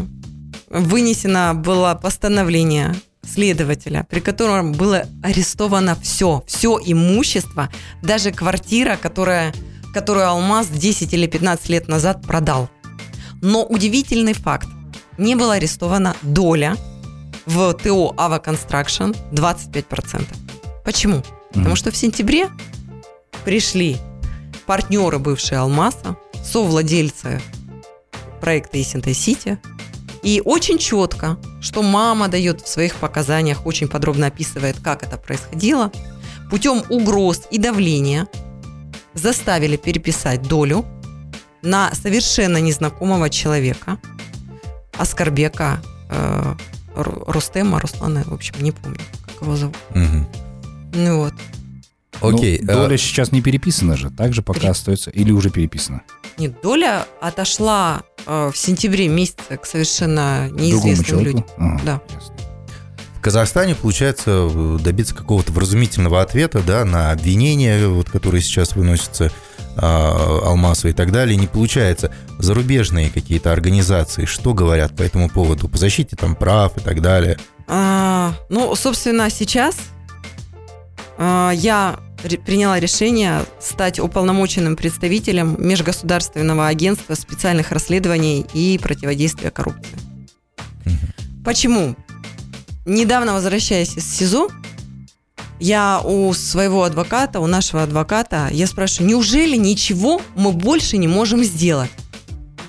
вынесено 0.69 1.53
было 1.53 1.99
постановление 2.01 2.95
следователя, 3.23 4.05
при 4.09 4.19
котором 4.19 4.73
было 4.73 5.05
арестовано 5.21 5.95
все, 6.01 6.43
все 6.47 6.79
имущество, 6.83 7.69
даже 8.01 8.31
квартира, 8.31 8.97
которая, 8.97 9.53
которую 9.93 10.27
Алмаз 10.27 10.67
10 10.67 11.13
или 11.13 11.27
15 11.27 11.69
лет 11.69 11.87
назад 11.87 12.21
продал. 12.21 12.69
Но 13.41 13.65
удивительный 13.65 14.33
факт, 14.33 14.67
не 15.17 15.35
была 15.35 15.53
арестована 15.53 16.15
доля 16.21 16.77
в 17.45 17.73
ТО 17.73 18.13
«Ава 18.17 18.39
Construction» 18.39 19.15
25%. 19.31 20.25
Почему? 20.85 21.23
Потому 21.49 21.67
Мгм. 21.69 21.75
что 21.75 21.91
в 21.91 21.97
сентябре 21.97 22.49
пришли 23.43 23.97
партнеры 24.65 25.19
бывшие 25.19 25.59
Алмаза, 25.59 26.15
совладельцы 26.43 27.41
проекта 28.39 28.81
Исентай 28.81 29.13
Сити. 29.13 29.59
И 30.23 30.41
очень 30.45 30.77
четко, 30.77 31.37
что 31.61 31.81
мама 31.81 32.27
дает 32.27 32.61
в 32.61 32.67
своих 32.67 32.95
показаниях, 32.95 33.65
очень 33.65 33.87
подробно 33.87 34.27
описывает, 34.27 34.77
как 34.79 35.03
это 35.03 35.17
происходило, 35.17 35.91
путем 36.49 36.83
угроз 36.89 37.41
и 37.49 37.57
давления 37.57 38.27
заставили 39.13 39.77
переписать 39.77 40.41
долю 40.43 40.85
на 41.61 41.93
совершенно 41.93 42.57
незнакомого 42.57 43.29
человека, 43.29 43.97
Аскарбека 44.97 45.79
э, 46.09 46.55
Ру- 46.95 47.23
Рустема, 47.31 47.79
Руслана, 47.79 48.23
в 48.25 48.33
общем, 48.33 48.55
не 48.59 48.71
помню, 48.71 48.99
как 49.25 49.41
его 49.41 49.55
зовут. 49.55 49.77
Мгм. 49.93 50.27
Ну 50.93 51.17
вот. 51.19 51.33
Окей. 52.21 52.59
Ну, 52.61 52.71
а, 52.71 52.75
доля 52.75 52.97
сейчас 52.97 53.31
не 53.31 53.41
переписана 53.41 53.95
же, 53.97 54.09
также 54.11 54.41
пока 54.43 54.59
Пере- 54.59 54.71
остается, 54.71 55.09
или 55.09 55.31
уже 55.31 55.49
переписана? 55.49 56.01
Нет, 56.37 56.61
доля 56.61 57.05
отошла 57.21 58.03
э, 58.25 58.51
в 58.53 58.57
сентябре 58.57 59.07
месяце 59.07 59.57
к 59.57 59.65
совершенно 59.65 60.49
неизвестным 60.51 61.03
человеку? 61.05 61.37
людям. 61.37 61.45
Ага, 61.57 61.81
Да. 61.85 62.01
ясно. 62.13 62.35
В 63.21 63.23
Казахстане 63.23 63.75
получается 63.75 64.49
э, 64.51 64.77
добиться 64.83 65.13
какого-то 65.13 65.51
вразумительного 65.51 66.23
ответа 66.23 66.63
да, 66.65 66.83
на 66.85 67.11
обвинения, 67.11 67.85
вот, 67.85 68.09
которые 68.09 68.41
сейчас 68.41 68.75
выносятся 68.75 69.31
а, 69.77 70.39
Алмасу 70.45 70.87
и 70.87 70.91
так 70.91 71.11
далее, 71.11 71.35
не 71.35 71.45
получается. 71.45 72.11
Зарубежные 72.39 73.11
какие-то 73.11 73.51
организации, 73.51 74.25
что 74.25 74.55
говорят 74.55 74.95
по 74.95 75.03
этому 75.03 75.29
поводу? 75.29 75.69
По 75.69 75.77
защите 75.77 76.15
там 76.15 76.35
прав 76.35 76.75
и 76.77 76.79
так 76.79 77.03
далее. 77.03 77.37
А, 77.67 78.33
ну, 78.49 78.73
собственно, 78.73 79.29
сейчас 79.29 79.75
а, 81.19 81.51
я 81.51 81.99
приняла 82.43 82.79
решение 82.79 83.43
стать 83.59 83.99
уполномоченным 83.99 84.75
представителем 84.75 85.57
Межгосударственного 85.59 86.65
агентства 86.65 87.13
специальных 87.13 87.71
расследований 87.71 88.47
и 88.55 88.79
противодействия 88.81 89.51
коррупции. 89.51 89.95
Почему? 91.45 91.95
Недавно 92.85 93.33
возвращаясь 93.33 93.95
из 93.95 94.05
СИЗО, 94.05 94.49
я 95.59 96.01
у 96.03 96.33
своего 96.33 96.83
адвоката, 96.83 97.39
у 97.39 97.45
нашего 97.47 97.83
адвоката, 97.83 98.49
я 98.51 98.65
спрашиваю, 98.65 99.09
неужели 99.09 99.55
ничего 99.55 100.21
мы 100.35 100.51
больше 100.51 100.97
не 100.97 101.07
можем 101.07 101.43
сделать? 101.43 101.91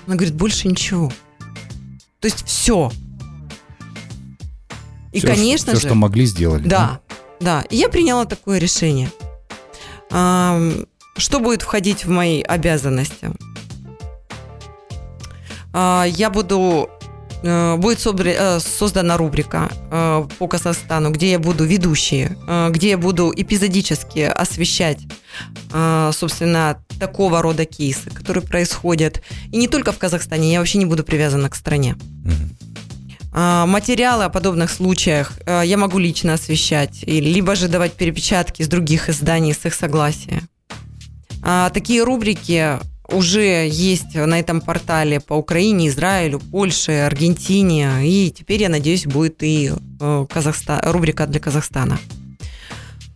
Она 0.05 0.15
говорит, 0.15 0.35
больше 0.35 0.67
ничего. 0.67 1.11
То 2.19 2.27
есть 2.27 2.45
все. 2.45 2.91
И, 5.11 5.19
Всё, 5.19 5.27
конечно 5.27 5.71
все, 5.73 5.81
же, 5.81 5.87
что 5.87 5.95
могли, 5.95 6.25
сделали. 6.25 6.67
да, 6.67 6.99
да. 7.39 7.61
И 7.69 7.75
я 7.77 7.89
приняла 7.89 8.25
такое 8.25 8.59
решение. 8.59 9.11
Что 10.09 11.39
будет 11.39 11.61
входить 11.63 12.05
в 12.05 12.09
мои 12.09 12.41
обязанности? 12.41 13.31
А, 15.73 16.05
Я 16.07 16.29
буду 16.29 16.89
будет 17.77 17.99
собра- 17.99 18.35
э, 18.37 18.59
создана 18.59 19.17
рубрика 19.17 19.69
э, 19.91 20.27
по 20.39 20.47
Казахстану, 20.47 21.11
где 21.11 21.31
я 21.31 21.39
буду 21.39 21.65
ведущей, 21.65 22.29
э, 22.47 22.69
где 22.71 22.89
я 22.91 22.97
буду 22.97 23.33
эпизодически 23.35 24.21
освещать, 24.21 24.99
э, 25.73 26.11
собственно, 26.13 26.77
такого 26.99 27.41
рода 27.41 27.65
кейсы, 27.65 28.09
которые 28.09 28.43
происходят. 28.43 29.21
И 29.51 29.57
не 29.57 29.67
только 29.67 29.91
в 29.91 29.97
Казахстане, 29.97 30.51
я 30.53 30.59
вообще 30.59 30.77
не 30.77 30.85
буду 30.85 31.03
привязана 31.03 31.49
к 31.49 31.55
стране. 31.55 31.95
Материалы 33.35 34.25
о 34.25 34.29
подобных 34.29 34.69
случаях 34.69 35.33
э, 35.47 35.63
я 35.65 35.77
могу 35.77 35.97
лично 35.97 36.33
освещать, 36.33 37.03
либо 37.07 37.55
же 37.55 37.67
давать 37.67 37.93
перепечатки 37.93 38.61
из 38.61 38.67
других 38.67 39.09
изданий 39.09 39.53
с 39.53 39.65
их 39.65 39.73
согласия. 39.73 40.43
А, 41.41 41.69
Такие 41.71 42.03
рубрики 42.03 42.77
уже 43.09 43.67
есть 43.67 44.15
на 44.15 44.39
этом 44.39 44.61
портале 44.61 45.19
по 45.19 45.33
Украине, 45.33 45.87
Израилю, 45.87 46.39
Польше, 46.39 46.91
Аргентине, 46.91 47.89
и 48.03 48.31
теперь, 48.31 48.61
я 48.61 48.69
надеюсь, 48.69 49.05
будет 49.05 49.43
и 49.43 49.71
э, 49.99 50.25
Казахста- 50.29 50.81
рубрика 50.91 51.27
для 51.27 51.39
Казахстана. 51.39 51.99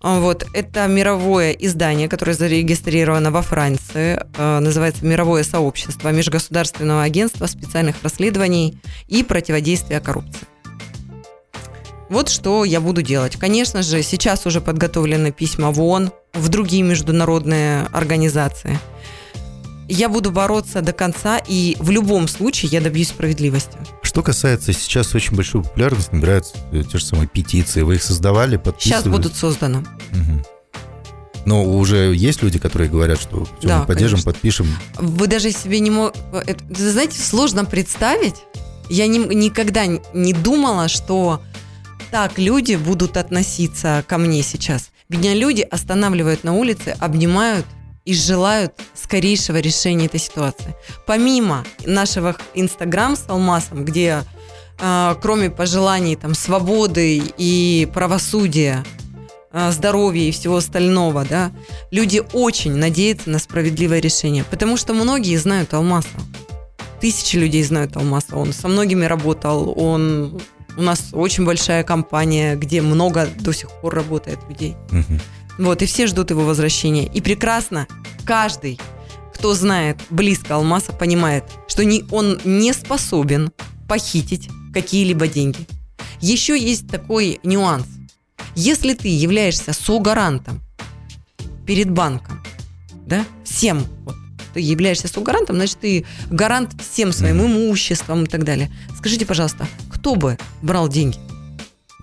А, 0.02 0.20
Вот, 0.20 0.46
это 0.54 0.88
мировое 0.88 1.52
издание, 1.52 2.08
которое 2.08 2.34
зарегистрировано 2.34 3.32
во 3.32 3.42
Франции, 3.42 4.24
э, 4.38 4.60
называется 4.60 5.06
«Мировое 5.06 5.44
сообщество 5.44 6.12
Межгосударственного 6.12 7.04
агентства 7.04 7.48
специальных 7.48 7.96
расследований 8.04 8.80
и 9.08 9.24
противодействия 9.24 10.00
коррупции». 10.00 10.48
Вот 12.10 12.30
что 12.30 12.64
я 12.64 12.80
буду 12.80 13.02
делать. 13.02 13.36
Конечно 13.36 13.82
же, 13.82 14.02
сейчас 14.02 14.46
уже 14.46 14.62
подготовлены 14.62 15.32
письма 15.34 15.72
в 15.72 15.82
ООН, 15.82 16.12
в 16.34 16.48
другие 16.48 16.84
международные 16.84 17.82
организации. 17.92 18.80
Я 19.90 20.10
буду 20.10 20.32
бороться 20.32 20.82
до 20.82 20.92
конца, 20.94 21.38
и 21.48 21.76
в 21.80 21.90
любом 21.92 22.28
случае 22.28 22.70
я 22.72 22.82
добьюсь 22.82 23.10
справедливости. 23.10 23.78
Что 24.02 24.22
касается 24.22 24.74
сейчас 24.74 25.16
очень 25.16 25.36
большую 25.36 25.64
популярность 25.64 26.12
набирают 26.12 26.46
э, 26.72 26.84
те 26.84 26.98
же 26.98 27.06
самые 27.06 27.28
петиции. 27.28 27.82
Вы 27.84 27.96
их 27.96 28.04
создавали, 28.04 28.58
подписывали? 28.58 29.02
Сейчас 29.04 29.12
будут 29.12 29.36
созданы. 29.36 29.86
Мгм. 30.12 30.44
Но 31.46 31.64
уже 31.64 32.14
есть 32.14 32.44
люди, 32.44 32.60
которые 32.60 32.90
говорят, 32.90 33.22
что 33.22 33.48
Да, 33.62 33.80
мы 33.80 33.86
поддержим, 33.86 34.18
конечно. 34.18 34.32
подпишем. 34.34 34.68
Вы 34.98 35.28
даже 35.28 35.52
себе 35.52 35.80
не 35.80 35.90
можете... 35.90 36.20
Знаете, 36.70 37.22
сложно 37.22 37.64
представить. 37.64 38.36
Я 38.90 39.08
не- 39.08 39.20
никогда 39.20 39.86
не 39.86 40.34
думала, 40.34 40.90
что 40.90 41.42
так 42.12 42.38
люди 42.38 42.76
будут 42.76 43.16
относиться 43.16 44.04
ко 44.08 44.18
мне 44.18 44.44
сейчас. 44.44 44.90
Меня 45.08 45.34
люди 45.34 45.62
останавливают 45.62 46.44
на 46.44 46.54
улице, 46.54 46.98
обнимают 47.00 47.66
и 48.08 48.14
желают 48.14 48.74
скорейшего 48.94 49.58
решения 49.58 50.06
этой 50.06 50.22
ситуации. 50.22 50.74
Помимо 51.06 51.66
нашего 51.86 52.38
Инстаграм 52.54 53.18
с 53.18 53.26
Алмасом, 53.28 53.84
где 53.84 54.24
э, 54.80 55.16
кроме 55.22 55.50
пожеланий 55.50 56.16
там 56.16 56.34
свободы 56.34 57.22
и 57.38 57.86
правосудия, 57.94 58.86
э, 59.52 59.72
здоровья 59.74 60.24
и 60.24 60.32
всего 60.32 60.56
остального, 60.56 61.26
да, 61.26 61.52
люди 61.92 62.24
очень 62.32 62.76
надеются 62.76 63.30
на 63.30 63.40
справедливое 63.40 64.00
решение, 64.00 64.46
потому 64.50 64.78
что 64.78 64.94
многие 64.94 65.36
знают 65.36 65.74
Алмаса. 65.74 66.08
Тысячи 67.02 67.36
людей 67.36 67.64
знают 67.64 67.98
Алмаса. 67.98 68.38
Он 68.38 68.54
со 68.54 68.70
многими 68.70 69.04
работал, 69.04 69.74
он 69.78 70.42
у 70.78 70.82
нас 70.82 71.10
очень 71.12 71.44
большая 71.44 71.84
компания, 71.84 72.56
где 72.56 72.82
много 72.82 73.28
до 73.38 73.52
сих 73.52 73.70
пор 73.82 73.96
работает 73.96 74.40
людей. 74.48 74.78
Вот, 75.58 75.82
и 75.82 75.86
все 75.86 76.08
ждут 76.08 76.30
его 76.30 76.44
возвращения. 76.44 77.06
И 77.08 77.22
прекрасно 77.22 77.88
каждый, 78.26 78.80
кто 79.34 79.54
знает 79.54 79.98
близко 80.10 80.56
Алмаса, 80.56 80.94
понимает, 80.94 81.44
что 81.68 81.84
не, 81.84 82.04
он 82.12 82.40
не 82.44 82.74
способен 82.74 83.52
похитить 83.88 84.50
какие-либо 84.74 85.28
деньги. 85.28 85.68
Еще 86.22 86.60
есть 86.60 86.88
такой 86.88 87.40
нюанс. 87.44 87.88
Если 88.56 88.94
ты 88.94 89.08
являешься 89.08 89.74
согарантом 89.74 90.62
перед 91.66 91.92
банком, 91.92 92.44
да, 93.06 93.26
всем, 93.44 93.86
вот, 94.04 94.16
ты 94.54 94.60
являешься 94.60 95.08
согарантом, 95.08 95.58
значит, 95.58 95.80
ты 95.80 96.06
гарант 96.30 96.74
всем 96.82 97.12
своим 97.12 97.46
имуществом 97.46 98.24
и 98.24 98.28
так 98.28 98.44
далее. 98.44 98.72
Скажите, 98.98 99.26
пожалуйста, 99.26 99.68
кто 99.92 100.16
бы 100.16 100.38
брал 100.62 100.88
деньги? 100.88 101.18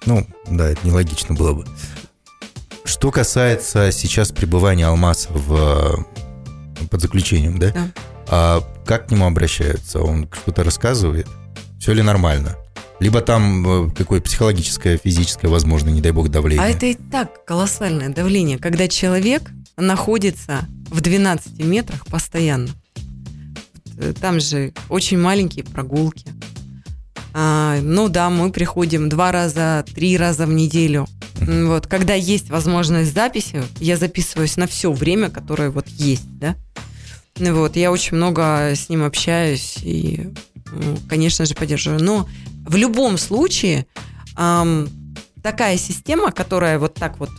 Ну, 0.06 0.26
да, 0.48 0.68
это 0.70 0.86
нелогично 0.86 1.34
было 1.34 1.52
бы. 1.52 1.66
Что 2.84 3.10
касается 3.10 3.90
сейчас 3.92 4.30
пребывания 4.30 4.86
Алмаса 4.86 5.28
в, 5.32 6.06
под 6.90 7.00
заключением, 7.00 7.58
да? 7.58 7.70
Да. 7.70 7.88
А 8.28 8.60
как 8.86 9.08
к 9.08 9.10
нему 9.10 9.26
обращаются? 9.26 10.00
Он 10.00 10.28
что-то 10.30 10.64
рассказывает? 10.64 11.26
Все 11.78 11.92
ли 11.92 12.02
нормально? 12.02 12.56
Либо 13.00 13.20
там 13.20 13.88
э, 13.88 13.90
какое 13.90 14.20
психологическое, 14.20 14.98
физическое, 15.02 15.48
возможно, 15.48 15.90
не 15.90 16.00
дай 16.00 16.12
бог, 16.12 16.28
давление. 16.28 16.64
А 16.64 16.68
это 16.68 16.86
и 16.86 16.94
так 16.94 17.44
колоссальное 17.44 18.08
давление, 18.10 18.58
когда 18.58 18.86
человек 18.86 19.50
находится 19.76 20.66
в 20.90 21.00
12 21.00 21.58
метрах 21.64 22.06
постоянно. 22.06 22.68
Э, 23.98 24.12
Там 24.18 24.40
же 24.40 24.72
очень 24.88 25.18
маленькие 25.18 25.64
прогулки. 25.64 26.26
А, 27.36 27.80
ну 27.82 28.08
да, 28.08 28.30
мы 28.30 28.52
приходим 28.52 29.08
два 29.08 29.32
раза, 29.32 29.84
три 29.92 30.16
раза 30.16 30.46
в 30.46 30.52
неделю. 30.52 31.06
Вот, 31.40 31.88
когда 31.88 32.14
есть 32.14 32.48
возможность 32.48 33.12
записи, 33.12 33.64
я 33.80 33.96
записываюсь 33.96 34.56
на 34.56 34.68
все 34.68 34.92
время, 34.92 35.30
которое 35.30 35.70
вот 35.70 35.88
есть, 35.88 36.38
да. 36.38 36.54
Ну 37.38 37.52
Вот, 37.56 37.74
я 37.74 37.90
очень 37.90 38.16
много 38.16 38.70
с 38.76 38.88
ним 38.88 39.02
общаюсь 39.02 39.78
и, 39.82 40.32
ну, 40.70 40.96
конечно 41.08 41.44
же, 41.44 41.54
поддерживаю. 41.54 42.00
Но 42.00 42.28
в 42.64 42.76
любом 42.76 43.18
случае 43.18 43.86
ам, 44.36 44.88
такая 45.42 45.76
система, 45.76 46.30
которая 46.30 46.78
вот 46.78 46.94
так 46.94 47.18
вот 47.18 47.30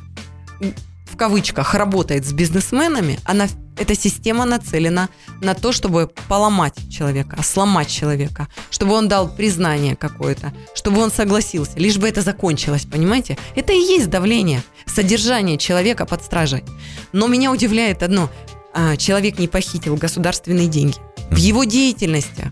в 1.06 1.16
кавычках 1.16 1.74
работает 1.74 2.26
с 2.26 2.34
бизнесменами, 2.34 3.18
она 3.24 3.48
эта 3.78 3.96
система 3.96 4.46
нацелена 4.46 5.10
на 5.42 5.54
то, 5.54 5.72
чтобы 5.72 6.10
поломать 6.28 6.76
человека, 6.90 7.42
сломать 7.44 7.90
человека, 7.90 8.48
чтобы 8.70 8.94
он 8.94 9.08
дал 9.08 9.30
признание 9.30 9.96
какое-то, 9.96 10.54
чтобы 10.74 11.02
он 11.02 11.12
согласился, 11.12 11.78
лишь 11.78 11.98
бы 11.98 12.08
это 12.08 12.22
закончилось, 12.22 12.86
понимаете? 12.90 13.38
Это 13.56 13.74
и 13.74 13.80
есть 13.80 14.10
давление, 14.10 14.64
содержание 14.86 15.58
человека 15.58 16.06
под 16.06 16.24
стражей. 16.24 16.64
Но 17.12 17.28
меня 17.28 17.52
удивляет 17.52 18.04
одно. 18.04 18.30
А, 18.74 18.98
Человек 18.98 19.40
не 19.40 19.48
похитил 19.48 19.96
государственные 19.96 20.68
деньги. 20.68 20.98
В 21.30 21.38
его 21.38 21.64
деятельности, 21.64 22.52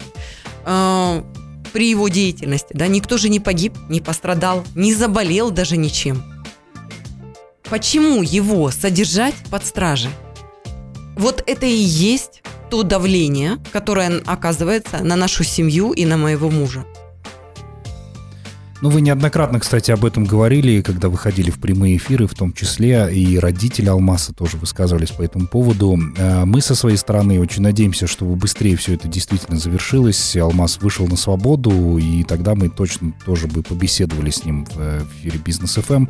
а, 0.66 1.24
при 1.72 1.90
его 1.90 2.08
деятельности, 2.08 2.74
да, 2.74 2.88
никто 2.88 3.18
же 3.18 3.30
не 3.30 3.40
погиб, 3.40 3.74
не 3.90 4.00
пострадал, 4.00 4.64
не 4.76 4.94
заболел 4.94 5.52
даже 5.52 5.78
ничем. 5.78 6.24
Почему 7.70 8.22
его 8.22 8.70
содержать 8.72 9.36
под 9.50 9.66
стражей? 9.66 10.12
Вот 11.16 11.44
это 11.46 11.66
и 11.66 11.74
есть 11.76 12.44
то 12.70 12.84
давление, 12.84 13.58
которое 13.72 14.22
оказывается 14.26 15.04
на 15.04 15.16
нашу 15.16 15.44
семью 15.44 15.92
и 15.92 16.06
на 16.06 16.18
моего 16.18 16.50
мужа. 16.50 16.86
Ну, 18.84 18.90
вы 18.90 19.00
неоднократно, 19.00 19.62
кстати, 19.62 19.92
об 19.92 20.04
этом 20.04 20.26
говорили, 20.26 20.82
когда 20.82 21.08
выходили 21.08 21.50
в 21.52 21.58
прямые 21.62 21.96
эфиры, 21.96 22.28
в 22.28 22.34
том 22.34 22.52
числе 22.52 23.08
и 23.14 23.38
родители 23.38 23.88
Алмаса 23.88 24.34
тоже 24.34 24.58
высказывались 24.58 25.12
по 25.12 25.22
этому 25.22 25.48
поводу. 25.48 25.98
Э, 26.18 26.44
Мы 26.44 26.60
со 26.60 26.76
своей 26.76 26.98
стороны 26.98 27.40
очень 27.40 27.62
надеемся, 27.62 28.08
что 28.08 28.26
быстрее 28.26 28.76
все 28.76 28.96
это 28.96 29.08
действительно 29.08 29.58
завершилось. 29.58 30.36
Алмаз 30.36 30.80
вышел 30.82 31.08
на 31.08 31.16
свободу, 31.16 31.98
и 31.98 32.26
тогда 32.26 32.56
мы 32.56 32.68
точно 32.68 33.14
тоже 33.26 33.48
бы 33.48 33.64
побеседовали 33.64 34.32
с 34.32 34.44
ним 34.44 34.66
в 34.66 34.78
э, 34.78 35.06
эфире 35.22 35.40
Бизнес 35.40 35.76
ФМ. 35.76 36.08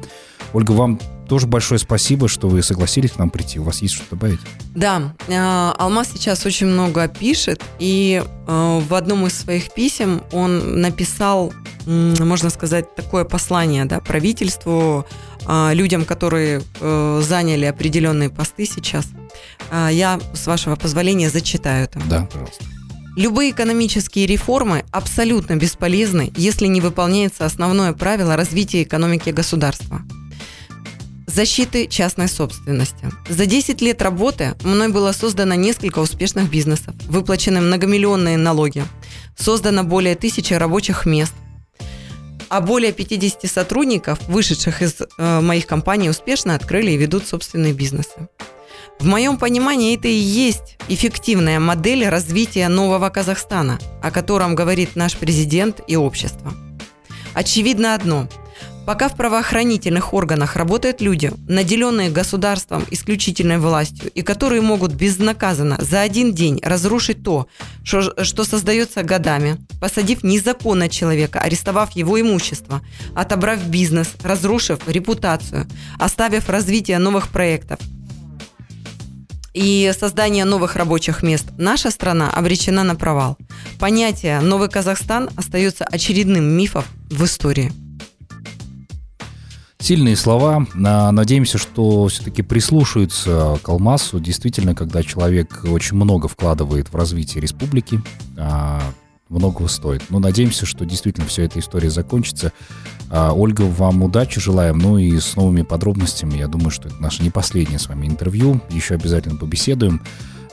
Ольга, 0.53 0.71
вам 0.71 0.99
тоже 1.27 1.47
большое 1.47 1.79
спасибо, 1.79 2.27
что 2.27 2.47
вы 2.47 2.61
согласились 2.61 3.11
к 3.11 3.17
нам 3.17 3.29
прийти. 3.29 3.59
У 3.59 3.63
вас 3.63 3.81
есть 3.81 3.95
что 3.95 4.03
добавить? 4.09 4.39
Да, 4.75 5.13
э, 5.27 5.73
Алмаз 5.77 6.09
сейчас 6.13 6.45
очень 6.45 6.67
много 6.67 7.07
пишет, 7.07 7.61
и 7.79 8.23
э, 8.23 8.81
в 8.87 8.93
одном 8.93 9.25
из 9.27 9.37
своих 9.37 9.73
писем 9.73 10.21
он 10.31 10.81
написал, 10.81 11.53
можно 11.85 12.49
сказать, 12.49 12.93
такое 12.95 13.23
послание 13.23 13.85
да, 13.85 13.99
правительству, 13.99 15.05
э, 15.47 15.73
людям, 15.73 16.05
которые 16.05 16.61
заняли 16.79 17.65
определенные 17.65 18.29
посты 18.29 18.65
сейчас. 18.65 19.07
Я, 19.71 20.19
с 20.33 20.45
вашего 20.45 20.75
позволения, 20.75 21.29
зачитаю 21.29 21.85
это. 21.85 21.99
Да, 22.07 22.27
пожалуйста. 22.31 22.63
Любые 23.15 23.51
экономические 23.51 24.25
реформы 24.25 24.85
абсолютно 24.91 25.55
бесполезны, 25.55 26.31
если 26.35 26.67
не 26.67 26.81
выполняется 26.81 27.45
основное 27.45 27.93
правило 27.93 28.35
развития 28.35 28.83
экономики 28.83 29.29
государства– 29.29 30.01
защиты 31.33 31.87
частной 31.87 32.27
собственности. 32.27 33.09
За 33.27 33.45
10 33.45 33.81
лет 33.81 34.01
работы 34.01 34.55
мной 34.63 34.89
было 34.89 35.11
создано 35.11 35.55
несколько 35.55 35.99
успешных 35.99 36.49
бизнесов, 36.49 36.93
выплачены 37.07 37.61
многомиллионные 37.61 38.37
налоги, 38.37 38.85
создано 39.37 39.83
более 39.83 40.15
тысячи 40.15 40.53
рабочих 40.53 41.05
мест, 41.05 41.33
а 42.49 42.61
более 42.61 42.93
50 42.93 43.49
сотрудников, 43.51 44.19
вышедших 44.27 44.81
из 44.83 44.95
э, 45.01 45.39
моих 45.41 45.65
компаний, 45.65 46.09
успешно 46.09 46.53
открыли 46.53 46.91
и 46.91 46.97
ведут 46.97 47.27
собственные 47.27 47.73
бизнесы. 47.73 48.27
В 48.99 49.05
моем 49.05 49.37
понимании 49.37 49.97
это 49.97 50.07
и 50.07 50.13
есть 50.13 50.77
эффективная 50.87 51.59
модель 51.59 52.07
развития 52.07 52.67
нового 52.67 53.09
Казахстана, 53.09 53.79
о 54.03 54.11
котором 54.11 54.53
говорит 54.53 54.95
наш 54.95 55.17
президент 55.17 55.81
и 55.87 55.95
общество. 55.95 56.53
Очевидно 57.33 57.95
одно. 57.95 58.27
Пока 58.85 59.07
в 59.07 59.15
правоохранительных 59.15 60.13
органах 60.13 60.57
работают 60.57 60.99
люди, 60.99 61.31
наделенные 61.47 62.09
государством 62.09 62.85
исключительной 62.91 63.57
властью, 63.57 64.11
и 64.13 64.21
которые 64.21 64.61
могут 64.61 64.93
безнаказанно 64.93 65.77
за 65.79 66.01
один 66.01 66.33
день 66.33 66.59
разрушить 66.61 67.23
то, 67.23 67.47
что, 67.83 68.13
что 68.23 68.43
создается 68.43 69.03
годами, 69.03 69.57
посадив 69.79 70.23
незаконно 70.23 70.89
человека, 70.89 71.39
арестовав 71.39 71.91
его 71.91 72.19
имущество, 72.19 72.81
отобрав 73.15 73.65
бизнес, 73.67 74.15
разрушив 74.21 74.79
репутацию, 74.85 75.65
оставив 75.97 76.49
развитие 76.49 76.99
новых 76.99 77.29
проектов, 77.29 77.79
и 79.53 79.93
создание 79.97 80.45
новых 80.45 80.75
рабочих 80.75 81.23
мест, 81.23 81.45
наша 81.57 81.91
страна 81.91 82.31
обречена 82.31 82.83
на 82.83 82.95
провал. 82.95 83.37
Понятие 83.79 84.39
«Новый 84.41 84.67
Казахстан» 84.67 85.29
остается 85.37 85.85
очередным 85.85 86.43
мифом 86.43 86.83
в 87.09 87.23
истории. 87.23 87.71
Сильные 89.83 90.15
слова. 90.15 90.65
А, 90.85 91.11
Надеемся, 91.11 91.57
что 91.57 92.07
все-таки 92.07 92.41
прислушаются 92.41 93.59
к 93.61 93.67
Алмасу. 93.67 94.17
Действительно, 94.17 94.75
когда 94.75 95.03
человек 95.03 95.65
очень 95.65 95.97
много 95.97 96.29
вкладывает 96.29 96.87
в 96.87 96.95
развитие 96.95 97.41
республики, 97.41 98.01
а, 98.37 98.81
многого 99.27 99.67
стоит. 99.67 100.03
Но 100.07 100.19
надеемся, 100.19 100.65
что 100.65 100.85
действительно 100.85 101.27
вся 101.27 101.43
эта 101.43 101.59
история 101.59 101.89
закончится. 101.89 102.53
А, 103.09 103.33
Ольга, 103.33 103.63
вам 103.63 104.03
удачи 104.03 104.39
желаем. 104.39 104.77
Ну 104.77 104.97
и 104.97 105.19
с 105.19 105.35
новыми 105.35 105.63
подробностями. 105.63 106.37
Я 106.37 106.47
думаю, 106.47 106.69
что 106.69 106.87
это 106.87 107.01
наше 107.01 107.21
не 107.21 107.29
последнее 107.29 107.77
с 107.77 107.89
вами 107.89 108.07
интервью. 108.07 108.61
Еще 108.69 108.95
обязательно 108.95 109.35
побеседуем. 109.35 110.01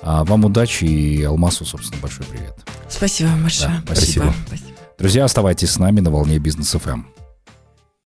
Вам 0.02 0.44
удачи 0.44 0.86
и 0.86 1.22
Алмасу, 1.22 1.64
собственно, 1.64 2.02
большой 2.02 2.26
привет. 2.26 2.56
Спасибо 2.88 3.28
вам 3.28 3.42
большое. 3.44 3.70
Да, 3.70 3.94
спасибо. 3.94 4.34
спасибо. 4.48 4.70
Друзья, 4.98 5.24
оставайтесь 5.24 5.70
с 5.70 5.78
нами 5.78 6.00
на 6.00 6.10
волне 6.10 6.40
бизнес 6.40 6.72
ФМ. 6.72 7.19